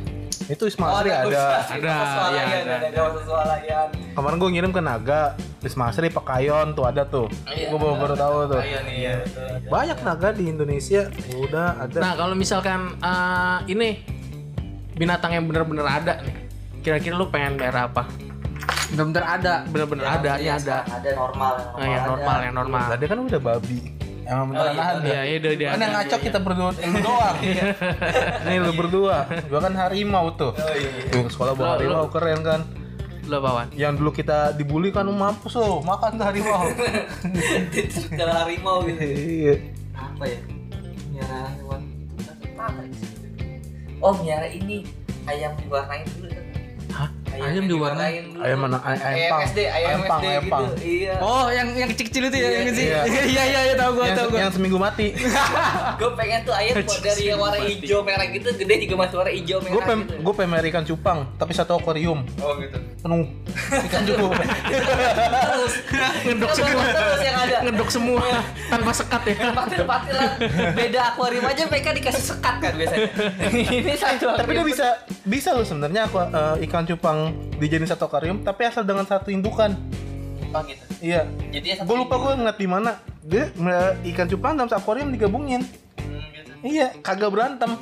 Itu 0.45 0.69
Wisma 0.69 1.01
Asri 1.01 1.09
ada 1.09 1.25
ada. 1.25 1.45
Ada, 1.73 1.95
iya, 2.37 2.45
ada. 2.61 2.75
ada 2.93 3.81
Kemarin 4.13 4.37
gue 4.37 4.51
ngirim 4.53 4.73
ke 4.77 4.83
naga 4.85 5.39
Wisma 5.65 5.89
Asri 5.89 6.13
Pekayon 6.13 6.77
tuh 6.77 6.85
ada 6.85 7.09
tuh. 7.09 7.33
Iya. 7.49 7.73
Gue 7.73 7.79
baru 7.81 7.95
baru 7.97 8.15
tahu 8.19 8.37
tuh. 8.53 8.61
Ya 8.61 9.25
betul. 9.25 9.73
Banyak 9.73 9.99
naga 10.05 10.29
di 10.37 10.45
Indonesia 10.53 11.09
udah 11.41 11.89
ada. 11.89 11.99
Nah 12.03 12.13
kalau 12.13 12.35
misalkan 12.37 12.93
eh, 13.01 13.59
ini 13.73 13.89
binatang 14.95 15.33
yang 15.35 15.45
bener-bener 15.49 15.87
ada 15.89 16.23
nih, 16.23 16.44
kira-kira 16.85 17.15
lu 17.17 17.27
pengen 17.27 17.57
daerah 17.57 17.89
apa? 17.89 18.05
bener-bener 18.85 19.25
ada 19.25 19.55
Bener-bener 19.67 20.07
ada, 20.07 20.31
ini 20.39 20.45
Iya, 20.45 20.55
ada. 20.55 20.77
ada 20.87 21.11
normal 21.17 21.53
Nah, 21.75 21.87
yang 21.89 22.05
normal, 22.07 22.39
yang 22.39 22.55
normal. 22.55 22.85
Tadi 22.95 23.05
kan 23.09 23.19
udah 23.19 23.41
babi. 23.43 23.79
Emang 24.25 24.47
beneran 24.49 24.71
iya, 24.71 24.85
ada. 24.87 25.03
Iya, 25.05 25.21
iya, 25.27 25.51
dia. 25.53 25.69
Kan 25.69 25.81
yang 25.81 25.93
ngacok 25.93 26.21
kita 26.23 26.39
berdua, 26.39 26.71
lu 26.71 26.99
doang. 27.03 27.37
Nih 28.47 28.57
lu 28.57 28.73
berdua. 28.73 29.17
Gua 29.51 29.61
kan 29.61 29.75
harimau 29.75 30.27
tuh. 30.33 30.53
Tuh 31.11 31.21
ke 31.21 31.31
sekolah 31.31 31.53
bawa 31.53 31.67
Lo- 31.67 31.73
harimau 31.77 32.05
keren 32.09 32.41
kan. 32.41 32.61
Lo 33.25 33.37
bawan. 33.41 33.67
Yang 33.73 33.93
dulu 33.99 34.11
kita 34.15 34.53
dibully 34.53 34.89
kan 34.89 35.05
mampus 35.05 35.57
lo, 35.57 35.81
makan 35.81 36.15
tuh 36.15 36.25
harimau. 36.25 36.63
Kalau 38.21 38.35
harimau 38.39 38.77
gitu 38.85 39.01
Iya. 39.01 39.55
apa 39.95 40.25
ya 40.27 40.39
miara 41.11 41.41
hewan 41.55 41.81
apa 42.55 42.81
sih 42.89 43.09
oh 43.99 44.15
miara 44.21 44.47
ini 44.47 44.83
ayam 45.25 45.55
diwarnain 45.57 46.03
dulu? 46.19 46.34
Ayam, 47.35 47.45
Ayam 47.47 47.65
diwarnain? 47.67 48.25
Ayam 48.37 48.59
mana? 48.61 48.79
Ay- 48.79 48.95
ayam 48.95 49.05
ayam 49.11 49.31
pang. 49.31 49.43
SD 49.45 49.59
ayam, 49.61 49.75
Ayam 49.85 50.01
pang, 50.05 50.21
SD 50.21 50.27
ayam 50.27 50.43
gitu 50.43 50.53
pang. 50.53 50.65
iya 50.81 51.15
oh 51.19 51.47
yang 51.49 51.69
yang 51.73 51.89
kecil-kecil 51.89 52.23
itu 52.25 52.37
ya 52.37 52.49
yang 52.51 52.67
kecil 52.67 52.85
Iya. 52.85 53.01
iya 53.33 53.43
iya 53.45 53.61
iya 53.65 53.75
tahu 53.75 53.91
gua 53.93 54.05
Yang, 54.05 54.17
tahu 54.17 54.27
gua 54.29 54.39
yang 54.39 54.53
seminggu 54.53 54.79
mati. 54.79 55.07
gue 56.01 56.11
pengen 56.15 56.41
tuh 56.43 56.55
ayam 56.55 56.75
buat 56.77 57.01
dari 57.01 57.23
yang 57.25 57.39
warna 57.39 57.59
hijau 57.61 57.99
merah 58.01 58.27
gitu 58.27 58.49
gede 58.55 58.75
juga 58.83 58.95
masih 58.99 59.17
warna 59.17 59.33
hijau 59.33 59.59
merah 59.59 59.73
Gue 59.73 59.83
pem, 59.85 59.99
gitu 60.01 60.15
gue 60.21 60.35
pengen 60.35 60.65
ikan 60.65 60.85
cupang, 60.85 61.19
tapi 61.35 61.53
satu 61.53 61.73
akuarium 61.75 62.21
oh 62.39 62.53
gitu 62.57 62.79
penuh 63.01 63.25
ikan 63.83 64.03
cupang. 64.09 64.33
terus 64.35 65.75
Ngedok 66.25 66.53
semua. 66.53 66.83
terus 66.87 67.21
yang 67.23 67.37
ada 67.39 67.57
Ngedok 67.63 67.89
semua 67.91 68.25
tanpa 68.67 68.93
sekat 68.93 69.23
ya. 69.25 69.35
pasti 69.55 69.75
pasti 69.83 70.13
lah 70.13 70.31
beda 70.73 71.01
akuarium 71.07 71.45
aja 71.45 71.63
mereka 71.65 71.89
dikasih 71.93 72.25
sekat 72.27 72.55
kan 72.59 72.73
biasanya 72.75 73.09
ini 73.49 73.95
satu 73.95 74.27
tapi 74.35 74.51
dia 74.53 74.65
bisa 74.65 74.87
bisa 75.25 75.49
loh 75.51 75.63
sebenarnya 75.63 76.05
aku 76.05 76.19
eh, 76.21 76.65
ikan 76.65 76.85
cupang 76.85 77.24
dijadiin 77.57 77.87
satu 77.87 78.05
akuarium, 78.05 78.41
tapi 78.41 78.65
asal 78.65 78.83
dengan 78.83 79.05
satu 79.05 79.29
indukan. 79.29 79.77
oh 80.51 80.63
gitu 80.65 80.85
Iya. 81.01 81.27
jadi 81.51 81.67
ya 81.67 81.77
Gue 81.83 81.97
lupa 81.97 82.15
gue 82.17 82.33
ngeliat 82.35 82.57
di 82.57 82.69
mana. 82.69 82.93
Dia 83.21 83.49
ikan 84.07 84.27
cupang 84.27 84.55
dalam 84.55 84.69
satu 84.69 84.81
akuarium 84.81 85.09
digabungin. 85.09 85.63
Hmm, 85.99 86.21
gitu. 86.31 86.51
Iya, 86.63 86.87
kagak 87.01 87.31
berantem. 87.31 87.75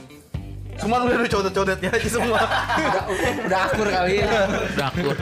Cuman 0.72 1.04
udah 1.04 1.28
codet-codetnya 1.28 1.92
aja 1.92 2.08
semua. 2.08 2.40
udah, 2.88 3.02
udah 3.44 3.60
akur 3.62 3.86
kali 3.86 4.24
ya 4.24 4.48
Udah 4.72 4.86
akur. 4.88 5.14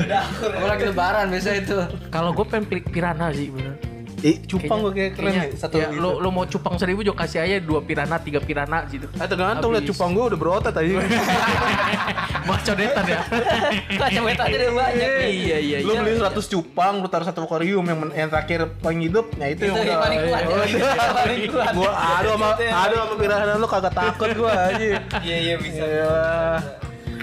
apalagi 0.47 0.85
lebaran 0.87 1.27
biasa 1.29 1.51
itu 1.59 1.77
Kalau 2.07 2.31
gue 2.31 2.47
pengen 2.47 2.65
pilih 2.65 2.85
piranha 2.87 3.29
sih 3.31 3.51
bener. 3.51 3.75
Ih, 4.21 4.37
cupang 4.45 4.79
gue 4.85 4.93
kayak 4.93 5.13
keren 5.17 5.33
Kayaknya, 5.33 5.45
nih. 5.49 5.57
Satu 5.57 5.75
ya, 5.77 5.89
gitu. 5.89 6.01
lo, 6.01 6.21
lo 6.21 6.29
mau 6.29 6.45
cupang 6.45 6.77
seribu 6.77 7.01
juga 7.01 7.25
kasih 7.25 7.41
aja 7.41 7.57
dua 7.57 7.81
piranha, 7.81 8.21
tiga 8.21 8.37
piranha 8.39 8.85
gitu. 8.87 9.09
Ah, 9.17 9.25
tergantung 9.25 9.73
liat 9.73 9.81
Habis. 9.81 9.97
cupang 9.97 10.11
gue 10.13 10.25
udah 10.29 10.39
berotot 10.39 10.73
tadi. 10.73 10.93
Wah 12.49 12.59
codetan 12.61 13.05
ya. 13.07 13.21
Itu 13.97 14.03
aja 14.03 14.19
udah 14.21 14.73
banyak 14.75 15.09
iya 15.25 15.57
iya 15.59 15.77
lu 15.81 15.93
iya. 15.95 16.01
beli 16.03 16.21
100 16.21 16.37
cupang, 16.47 17.01
lu 17.01 17.09
taruh 17.09 17.25
satu 17.25 17.45
akuarium 17.45 17.81
yang, 17.83 17.99
yang 18.13 18.29
terakhir 18.29 18.61
paling 18.79 19.01
hidup, 19.03 19.27
nah 19.37 19.47
itu, 19.47 19.65
Itu 19.65 19.73
yang 19.73 19.77
yang 19.79 19.89
udah. 19.89 19.99
paling 20.05 20.21
kuat 20.21 20.43
ya. 20.43 20.51
Oh, 20.51 20.65
iya. 20.67 20.85
Paling 21.21 21.41
kuat. 21.49 21.73
gua 21.73 21.91
aduh 21.93 22.33
sama 22.37 22.49
aduh 22.59 22.97
sama 22.99 23.15
piranha 23.17 23.55
lu 23.57 23.67
kagak 23.67 23.95
takut 23.95 24.31
gua 24.35 24.53
aja. 24.69 24.87
iya 25.23 25.37
iya 25.39 25.55
bisa 25.57 25.83
Iya. 25.83 26.13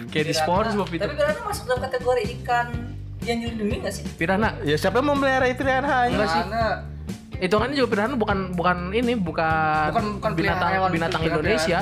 Kayak 0.08 0.26
di 0.26 0.34
SpongeBob 0.34 0.90
itu. 0.90 1.02
tapi 1.04 1.14
piranha 1.14 1.42
masuk 1.46 1.64
dalam 1.68 1.82
kategori 1.84 2.22
ikan 2.42 2.68
yang 3.28 3.40
dilindungi 3.40 3.76
nggak 3.80 3.94
sih 3.94 4.04
Piranha. 4.16 4.50
Ya 4.64 4.76
siapa 4.76 4.96
yang 4.98 5.06
mau 5.06 5.16
melihara 5.16 5.46
piranha 5.50 5.98
Enggak 6.06 6.28
sih. 6.28 6.42
karena 6.42 6.66
Hitungannya 7.38 7.76
juga 7.76 7.90
piranha 7.92 8.16
bukan 8.16 8.38
bukan 8.52 8.78
ini 8.92 9.14
bukan 9.14 9.94
Bukan- 9.94 10.14
bukan 10.18 10.32
binatang 10.34 10.70
hewan, 10.72 10.90
binatang 10.90 11.22
Indonesia, 11.22 11.80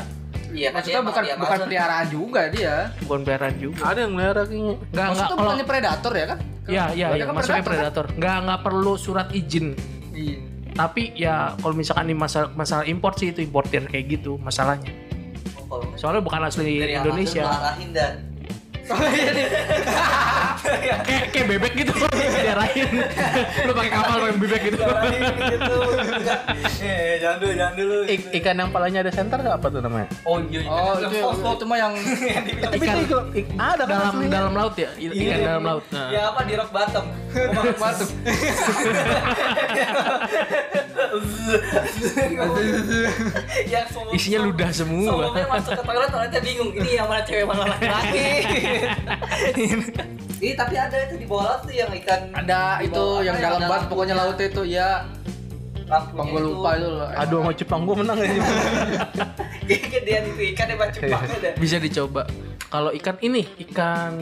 iya 0.52 0.68
kan 0.70 0.80
maksudnya 0.80 1.00
dia 1.00 1.08
bukan 1.08 1.24
bukan 1.38 1.58
peliharaan 1.64 2.08
juga 2.10 2.42
dia 2.50 2.75
bukan 3.02 3.20
peliharaan 3.22 3.56
juga. 3.56 3.82
Ada 3.86 4.00
yang 4.02 4.12
melihara 4.12 4.42
kayaknya. 4.42 4.60
Enggak 4.68 4.84
enggak 4.84 5.06
maksudnya 5.06 5.30
kalau 5.30 5.40
bukannya 5.46 5.66
predator 5.66 6.14
ya 6.14 6.25
kan 6.25 6.40
ya 6.66 6.84
ya 6.92 7.08
Berarti 7.08 7.16
ya 7.16 7.24
kan 7.24 7.34
maksudnya 7.34 7.56
kan? 7.58 7.70
predator. 7.70 8.06
Enggak 8.12 8.36
enggak 8.42 8.60
perlu 8.62 8.94
surat 8.96 9.28
izin. 9.32 9.68
iya 10.12 10.38
Tapi 10.75 11.04
ya 11.16 11.36
kalau 11.56 11.72
misalkan 11.72 12.04
ini 12.06 12.18
masalah 12.18 12.52
masalah 12.52 12.84
import 12.84 13.16
sih 13.16 13.32
itu 13.32 13.40
importir 13.40 13.88
kayak 13.88 14.06
gitu 14.12 14.36
masalahnya. 14.36 14.92
Oh, 15.56 15.64
kalau 15.72 15.88
Soalnya 15.96 16.20
bukan 16.20 16.44
asli 16.44 16.84
dari 16.84 17.00
Indonesia. 17.00 17.48
Dan 17.48 17.80
iya 17.80 18.12
kayak 20.65 20.98
kayak 21.30 21.48
bebek 21.50 21.74
gitu 21.75 21.92
diarahin. 22.15 22.89
Lu 23.65 23.72
pakai 23.74 23.92
kapal 23.92 24.15
pakai 24.22 24.38
bebek 24.38 24.62
gitu. 24.65 24.77
gitu 24.77 25.75
eh 26.86 27.18
jangan 27.18 27.38
dulu 27.39 27.54
jangan 27.56 27.74
dulu 27.74 27.98
Ik- 28.06 28.30
ikan 28.36 28.56
yang 28.56 28.70
palanya 28.70 29.00
ada 29.01 29.12
senter 29.12 29.38
nggak 29.42 29.58
apa 29.58 29.68
tuh 29.70 29.82
namanya? 29.82 30.08
oh 30.24 30.38
iya 30.46 30.60
iya. 30.62 30.70
oh 30.70 30.94
itu 30.98 31.18
itu 31.25 31.65
mah 31.65 31.77
yang 31.77 31.94
Tapi 31.96 32.75
Ikan- 32.77 33.01
itu 33.01 33.18
ik- 33.34 33.50
ik- 33.50 33.50
ada 33.58 33.84
kan 33.84 33.89
dalam 33.89 34.13
dalam 34.30 34.54
laut 34.54 34.75
ya 34.75 34.89
ikan 34.96 35.38
dalam 35.42 35.63
laut. 35.65 35.84
Nah. 35.89 36.10
ya 36.10 36.22
apa 36.30 36.39
di 36.46 36.54
rock 36.54 36.70
bottom 36.70 37.06
batu 37.75 38.06
yang 43.68 43.86
semua 43.89 44.12
Isinya 44.15 44.39
ludah 44.42 44.70
semua. 44.72 45.08
Sebelumnya 45.08 45.46
masuk 45.50 45.72
ke 45.75 45.84
toilet 45.84 46.10
toiletnya 46.10 46.42
bingung 46.42 46.72
ini 46.74 46.89
yang 46.96 47.08
mana 47.08 47.22
cewek 47.24 47.46
mana 47.46 47.63
laki-laki. 47.68 48.24
Ini 50.36 50.53
tapi 50.53 50.75
ada 50.75 50.98
itu 51.08 51.15
di 51.15 51.25
bawah 51.25 51.44
laut 51.55 51.62
tuh 51.65 51.74
yang 51.74 51.91
ikan 52.03 52.22
ada 52.36 52.84
itu 52.84 52.91
bawah 52.94 53.24
yang 53.24 53.36
dalam 53.39 53.60
banget 53.65 53.86
pokoknya 53.88 54.15
lautnya 54.20 54.48
itu 54.51 54.63
ya 54.67 54.89
bang 55.86 56.27
gue 56.27 56.41
itu. 56.41 56.50
lupa 56.50 56.70
itu 56.75 56.88
loh 56.89 57.08
Aduh 57.13 57.38
sama 57.46 57.51
cupang 57.53 57.82
gua 57.86 57.96
menang 58.01 58.17
aja. 58.17 58.39
Gedean 59.65 60.24
itu 60.34 60.41
ikan 60.53 60.67
baca 60.77 60.98
banget 60.98 61.29
ada. 61.41 61.50
Bisa 61.62 61.77
dicoba. 61.77 62.25
Kalau 62.70 62.89
ikan 62.91 63.15
ini 63.22 63.46
ikan 63.70 64.17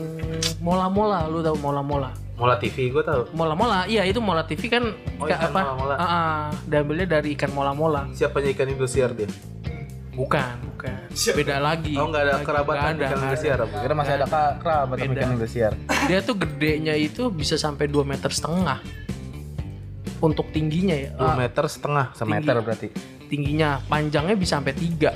mola-mola, 0.60 1.26
lu 1.32 1.40
tahu 1.40 1.56
mola-mola? 1.64 2.12
Mola 2.36 2.60
TV 2.60 2.92
gua 2.92 3.04
tahu. 3.08 3.22
Mola-mola, 3.32 3.88
iya 3.88 4.04
itu 4.04 4.20
mola 4.20 4.44
TV 4.44 4.68
kan 4.68 4.84
Oh, 5.20 5.26
ikan 5.26 5.40
apa? 5.40 5.62
mola-mola. 5.64 5.96
Ah, 5.96 6.04
ah, 6.04 6.40
diambilnya 6.68 7.08
dari 7.20 7.32
ikan 7.40 7.52
mola-mola. 7.56 8.12
Siapanya 8.12 8.52
ikan 8.52 8.68
Indosiar 8.68 9.16
dia? 9.16 9.32
Bukan, 10.14 10.56
bukan. 10.84 11.32
Beda 11.34 11.58
lagi. 11.58 11.96
Oh 11.96 12.06
nggak 12.06 12.22
ada 12.22 12.34
kerabat 12.42 12.76
Nggak 12.94 13.08
ada, 13.10 13.24
Indosiar. 13.24 13.58
kira 13.64 13.94
masih 13.94 14.14
ada 14.14 14.26
kerabat 14.58 14.96
Beda. 14.98 15.10
Michael 15.10 15.34
Indosiar. 15.34 15.72
Dia 16.10 16.20
tuh 16.20 16.36
gedenya 16.36 16.94
itu 16.94 17.32
bisa 17.32 17.56
sampai 17.56 17.88
2 17.88 18.04
meter 18.04 18.28
setengah. 18.30 18.80
Untuk 20.20 20.52
tingginya 20.52 20.96
ya. 20.96 21.10
2 21.14 21.20
Ah, 21.22 21.36
meter 21.36 21.64
setengah 21.66 22.06
semeter 22.14 22.54
tinggi. 22.54 22.66
berarti. 22.66 22.88
tingginya, 23.24 23.82
panjangnya 23.84 24.36
bisa 24.36 24.62
sampai 24.62 24.74
3. 24.74 25.10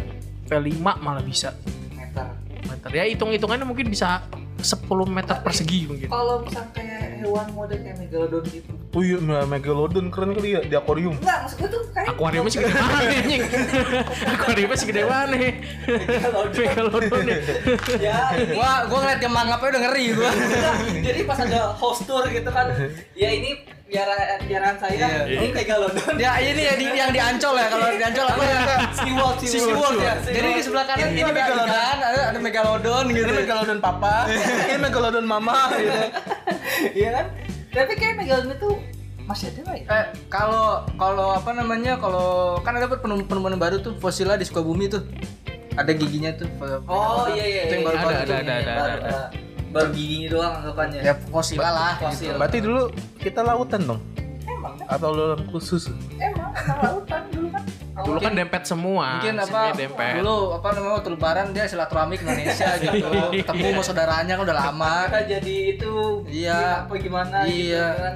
Sampai 0.44 0.74
5 0.74 0.98
malah 0.98 1.22
bisa 1.22 1.54
meter 1.94 2.34
meter. 2.66 2.90
Ya 2.90 3.04
hitung-hitungannya 3.06 3.62
mungkin 3.62 3.88
bisa 3.88 4.26
10 4.58 4.84
meter 5.08 5.36
persegi 5.40 5.86
mungkin. 5.86 6.08
kalau 6.08 6.42
misalnya 6.42 6.72
kayak 6.74 7.22
hewan 7.22 7.48
model 7.54 7.78
kayak 7.78 7.98
megalodon 7.98 8.44
gitu 8.48 8.72
Oh 8.98 9.04
iya 9.06 9.20
Megalodon 9.46 10.10
keren 10.10 10.34
kali 10.34 10.58
ya 10.58 10.62
di 10.66 10.74
akuarium. 10.74 11.14
enggak 11.22 11.46
maksud 11.46 11.58
gue 11.62 11.70
tuh 11.70 11.82
kayak 11.94 12.08
Akuariumnya 12.10 12.50
segede 12.50 12.74
mana 12.74 12.98
nih 12.98 13.18
anjing? 13.20 13.42
Akuariumnya 14.26 14.78
segede 14.80 15.02
mana 15.06 15.36
nih? 15.36 15.54
Megalodon 16.50 17.24
ya. 17.24 17.38
ya 18.02 18.18
ini 18.34 18.58
Gua 18.58 18.72
gua 18.88 18.98
ngeliat 19.00 19.20
dia 19.20 19.30
mangapnya 19.30 19.68
udah 19.70 19.82
ngeri 19.86 20.06
gua. 20.18 20.32
jadi 21.06 21.20
pas 21.24 21.38
ada 21.38 21.60
host 21.76 22.10
tour 22.10 22.26
gitu 22.26 22.50
kan 22.50 22.74
ya 23.14 23.30
ini 23.30 23.76
piaraan 23.88 24.39
piaraan 24.44 24.75
saya. 24.77 25.08
Ini 25.25 25.48
megalodon 25.56 26.13
Ya 26.20 26.32
ini 26.44 26.62
ya 26.62 26.74
di, 26.75 26.86
yang 26.91 27.12
di 27.15 27.22
Ancol 27.24 27.56
ya 27.56 27.67
kalau 27.72 27.88
di 27.88 28.03
Ancol 28.03 28.27
apa 28.27 28.44
ya? 28.44 28.60
SeaWorld 28.94 29.38
Sea 29.41 29.63
World 29.72 30.00
ya. 30.00 30.13
Jadi 30.22 30.48
di 30.53 30.62
sebelah 30.62 30.86
kanan 30.86 31.10
Ini 31.10 31.22
Megalodon. 31.24 31.67
ikan, 31.67 31.98
ada, 32.03 32.22
ada 32.36 32.39
megalodon 32.39 33.06
gitu. 33.10 33.24
Ini 33.24 33.34
Megalodon 33.44 33.79
papa, 33.79 34.27
ini 34.67 34.77
Megalodon 34.77 35.25
mama 35.25 35.72
gitu. 35.79 36.00
iya 37.00 37.10
kan? 37.15 37.25
Tapi 37.72 37.94
kayak 37.96 38.15
megalodon 38.20 38.53
itu 38.53 38.70
masih 39.27 39.51
ada 39.51 39.60
nggak 39.60 39.77
ya 39.84 39.88
Eh 39.91 40.06
kalau 40.32 40.88
kalau 40.96 41.36
apa 41.36 41.51
namanya 41.51 42.00
kalau 42.00 42.56
kan 42.63 42.79
ada 42.79 42.88
penemu- 42.88 43.27
penemuan 43.27 43.60
baru 43.60 43.84
tuh 43.84 43.96
fosilnya 44.00 44.39
di 44.39 44.48
Sukabumi 44.48 44.88
tuh. 44.88 45.03
Ada 45.77 45.94
giginya 45.94 46.34
tuh. 46.34 46.50
oh 46.89 47.29
iya 47.29 47.46
iya 47.46 47.62
Itu 47.70 47.74
yang 47.77 47.84
iya, 47.84 47.88
baru 47.88 47.98
iya, 47.98 48.01
ada, 48.01 48.15
ada, 48.17 48.36
ada, 48.36 48.53
ada, 48.74 48.94
eh, 49.06 49.27
baru 49.70 49.90
giginya 49.90 50.28
doang 50.30 50.54
anggapannya 50.58 51.00
Ya 51.02 51.14
fosil 51.14 51.58
lah. 51.58 51.96
Fosil. 51.98 52.30
gitu. 52.30 52.38
Berarti 52.38 52.58
dulu 52.60 52.82
kita 53.18 53.40
lautan 53.42 53.82
dong 53.84 54.02
emang 54.44 54.74
kan 54.76 54.88
atau 54.90 55.10
dalam 55.12 55.42
khusus? 55.48 55.92
emang 56.18 56.50
emang 56.54 56.80
lautan 56.82 57.24
dulu 57.30 57.48
kan 57.50 57.64
Dulu 57.98 58.22
kan 58.22 58.30
dempet 58.32 58.62
semua. 58.64 59.18
Mungkin 59.18 59.36
apa 59.40 59.74
dempet. 59.74 60.22
dulu 60.22 60.38
apa 60.54 60.68
namanya 60.70 60.94
waktu 60.96 61.10
lebaran 61.12 61.48
dia 61.50 61.66
silaturahmi 61.66 62.14
ke 62.16 62.24
Indonesia 62.24 62.70
gitu. 62.84 63.10
Ketemu 63.34 63.66
sama 63.72 63.82
saudaranya 63.84 64.34
kan 64.34 64.44
udah 64.44 64.58
lama. 64.62 64.94
kita 65.08 65.22
jadi 65.36 65.56
itu 65.74 65.94
Iya. 66.28 66.86
apa 66.86 66.94
gimana 66.96 67.38
Iya. 67.44 67.86
gitu 67.90 67.98
kan 68.00 68.16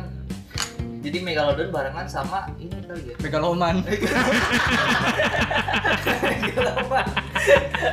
jadi 1.02 1.18
megalodon 1.20 1.70
barengan 1.70 2.06
sama 2.06 2.46
ini 2.56 2.78
kali 2.80 3.10
ya 3.10 3.16
Megaloman. 3.20 3.76
Megaloman 6.22 7.06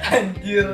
anjir 0.06 0.66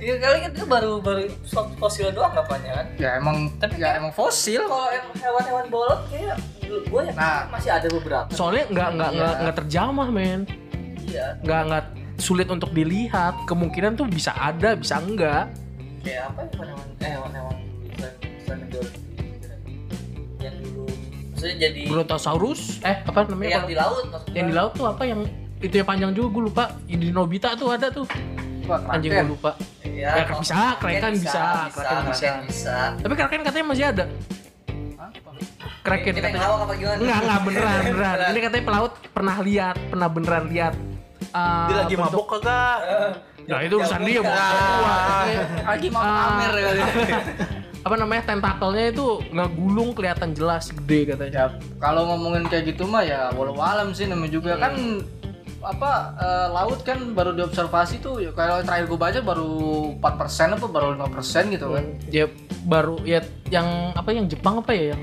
Iya 0.00 0.14
kali 0.16 0.36
kan 0.40 0.50
itu 0.50 0.64
baru 0.64 0.92
baru 0.98 1.28
fosil 1.76 2.08
doang 2.10 2.32
apanya 2.32 2.72
kan 2.74 2.86
ya 2.96 3.10
emang 3.14 3.52
Tapi 3.54 3.76
ya 3.76 3.84
kan- 3.86 3.96
emang 4.00 4.12
fosil. 4.12 4.64
kalau 4.64 4.88
hewan-hewan 5.14 5.66
bolot 5.68 6.00
kayak 6.08 6.40
gue 6.62 7.00
ya 7.02 7.12
Nah. 7.12 7.44
masih 7.48 7.70
ada 7.70 7.84
beberapa 7.86 8.28
Soalnya 8.30 8.64
nggak 8.66 8.88
nggak 8.90 9.10
nggak 9.12 9.30
Iya. 9.30 9.40
nggak 9.42 9.56
terjamah 9.58 10.08
men. 10.08 10.40
iya 11.02 11.26
Nggak 11.38 11.60
nggak 11.66 11.84
sulit 12.16 12.48
untuk 12.48 12.70
dilihat. 12.70 13.44
Kemungkinan 13.44 13.92
tuh 13.94 14.06
bisa 14.06 14.32
ada, 14.32 14.72
bisa 14.72 14.96
enggak. 14.98 15.52
kayak 16.00 16.22
apa 16.26 16.40
ya 16.40 16.48
hewan-hewan 16.50 16.86
eh 16.96 17.10
hewan-hewan 17.10 17.56
selain 18.40 18.60
yang 20.40 20.56
dulu 20.58 20.84
maksudnya 21.30 21.56
jadi 21.60 21.80
Brontosaurus, 21.86 22.60
eh 22.80 22.96
apa 23.02 23.18
namanya? 23.26 23.50
yang 23.54 23.66
di 23.66 23.76
laut 23.76 24.04
maksudnya 24.06 24.32
Yang 24.34 24.46
di 24.46 24.54
laut 24.54 24.72
tuh 24.74 24.86
apa 24.86 25.02
yang 25.04 25.20
itu 25.60 25.74
yang 25.74 25.84
panjang 25.86 26.10
juga 26.12 26.28
gue 26.30 26.42
lupa. 26.46 26.64
Di 26.86 27.08
Nobita 27.10 27.52
tuh 27.52 27.68
ada 27.68 27.88
tuh. 27.90 28.08
Wah, 28.62 28.80
Anjing 28.88 29.10
gue 29.10 29.24
lupa. 29.26 29.50
ya, 29.82 30.10
Kraken 30.16 30.36
bisa, 30.38 30.54
kraken 30.76 31.12
bisa, 31.14 31.42
kraken 31.70 32.04
bisa. 32.06 32.30
bisa 32.44 32.76
Tapi 32.96 33.12
Kraken 33.14 33.40
katanya 33.42 33.66
masih 33.66 33.84
ada. 33.86 34.04
Apa? 34.96 35.30
Kraken 35.80 36.12
kita 36.12 36.20
katanya. 36.22 36.38
ngelawak 36.38 36.60
apa 36.60 36.72
gimana 36.74 36.98
Enggak, 36.98 37.18
enggak 37.20 37.40
beneran, 37.46 37.78
beneran. 37.82 38.16
Ini 38.28 38.40
katanya 38.40 38.64
pelaut 38.64 38.92
pernah 39.08 39.36
lihat, 39.40 39.76
pernah 39.86 40.08
beneran 40.08 40.44
lihat. 40.46 40.74
eh, 41.22 41.66
Dia 41.66 41.76
lagi 41.78 41.94
bentuk- 41.94 42.12
mabok 42.12 42.26
kagak? 42.36 42.78
Nah, 43.42 43.58
itu 43.60 43.74
urusan 43.76 44.00
dia 44.00 44.20
bukan 44.20 44.36
gua. 44.52 44.96
Lagi 45.64 45.88
mau 45.88 46.00
Ah. 46.00 46.14
pamer 46.28 46.52
kali. 46.54 46.80
Apa 47.86 47.94
namanya? 47.96 48.22
Tentakelnya 48.26 48.86
itu 48.88 49.06
ngegulung 49.26 49.90
kelihatan 49.90 50.30
jelas 50.30 50.68
gede 50.70 51.00
katanya. 51.08 51.32
Ya 51.32 51.46
kalau 51.80 52.02
ngomongin 52.06 52.44
kayak 52.44 52.68
gitu 52.68 52.84
mah 52.84 53.00
ya 53.00 53.32
walau 53.32 53.56
alam 53.56 53.90
sih 53.90 54.04
namanya 54.04 54.30
juga 54.30 54.52
kan 54.54 55.00
apa 55.60 56.16
eh, 56.16 56.48
laut 56.50 56.80
kan 56.82 56.98
baru 57.12 57.36
diobservasi 57.36 58.00
tuh 58.00 58.20
ya, 58.24 58.30
kalau 58.32 58.64
terakhir 58.64 58.86
gue 58.88 58.98
baca 59.00 59.20
baru 59.20 59.52
4% 60.00 60.56
apa 60.56 60.66
baru 60.66 60.88
5% 60.96 61.54
gitu 61.54 61.66
kan. 61.76 61.84
Ya 62.08 62.26
baru 62.64 62.96
ya 63.04 63.20
yang 63.52 63.92
apa 63.96 64.10
yang 64.12 64.28
Jepang 64.28 64.60
apa 64.60 64.72
ya 64.72 64.96
yang 64.96 65.02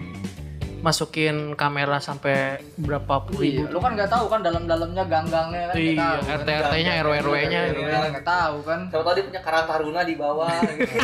masukin 0.88 1.52
kamera 1.60 2.00
sampai 2.00 2.64
berapa 2.80 3.28
puluh. 3.28 3.44
Iya, 3.44 3.68
lu 3.68 3.84
kan 3.84 3.92
nggak 3.92 4.08
tahu 4.08 4.32
kan 4.32 4.40
dalam-dalamnya 4.40 5.04
gang-gangnya 5.04 5.64
kan 5.68 5.76
iya, 5.76 6.00
tahu, 6.00 6.20
RT 6.24 6.48
RT-nya, 6.64 6.94
kan. 6.96 7.04
RW-RW-nya, 7.04 7.62
iya, 7.76 8.00
nggak 8.16 8.24
tahu 8.24 8.56
kan. 8.64 8.80
kalau 8.88 9.04
tadi 9.04 9.20
punya 9.28 9.42
karang 9.44 9.68
taruna 9.68 10.02
di 10.08 10.16
bawah 10.16 10.48
gitu. 10.80 10.96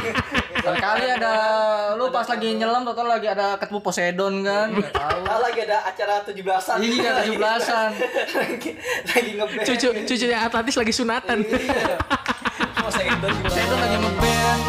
Kali 0.63 1.05
ada 1.11 1.33
lu 1.99 2.07
pas 2.07 2.23
lagi 2.23 2.55
nyelam 2.55 2.87
total 2.87 3.11
lagi 3.11 3.27
ada 3.27 3.59
ketemu 3.59 3.79
Poseidon 3.83 4.33
kan, 4.47 4.67
nggak 4.71 4.87
iya. 4.95 5.03
tahu. 5.03 5.19
lagi 5.43 5.59
ada 5.67 5.77
acara 5.83 6.15
tujuh 6.23 6.43
belasan 6.47 6.77
Iya, 6.79 7.11
17-an. 7.27 7.91
lagi 8.39 8.71
lagi 9.11 9.31
ngeband. 9.35 9.65
Cucu 9.67 9.87
cucunya 10.07 10.37
Atlantis 10.47 10.75
lagi 10.79 10.93
sunatan. 10.95 11.37
Iya. 11.43 11.99
Poseidon 12.79 13.31
juga. 13.43 13.75
Lagi 13.75 13.97
ngeband. 13.99 14.61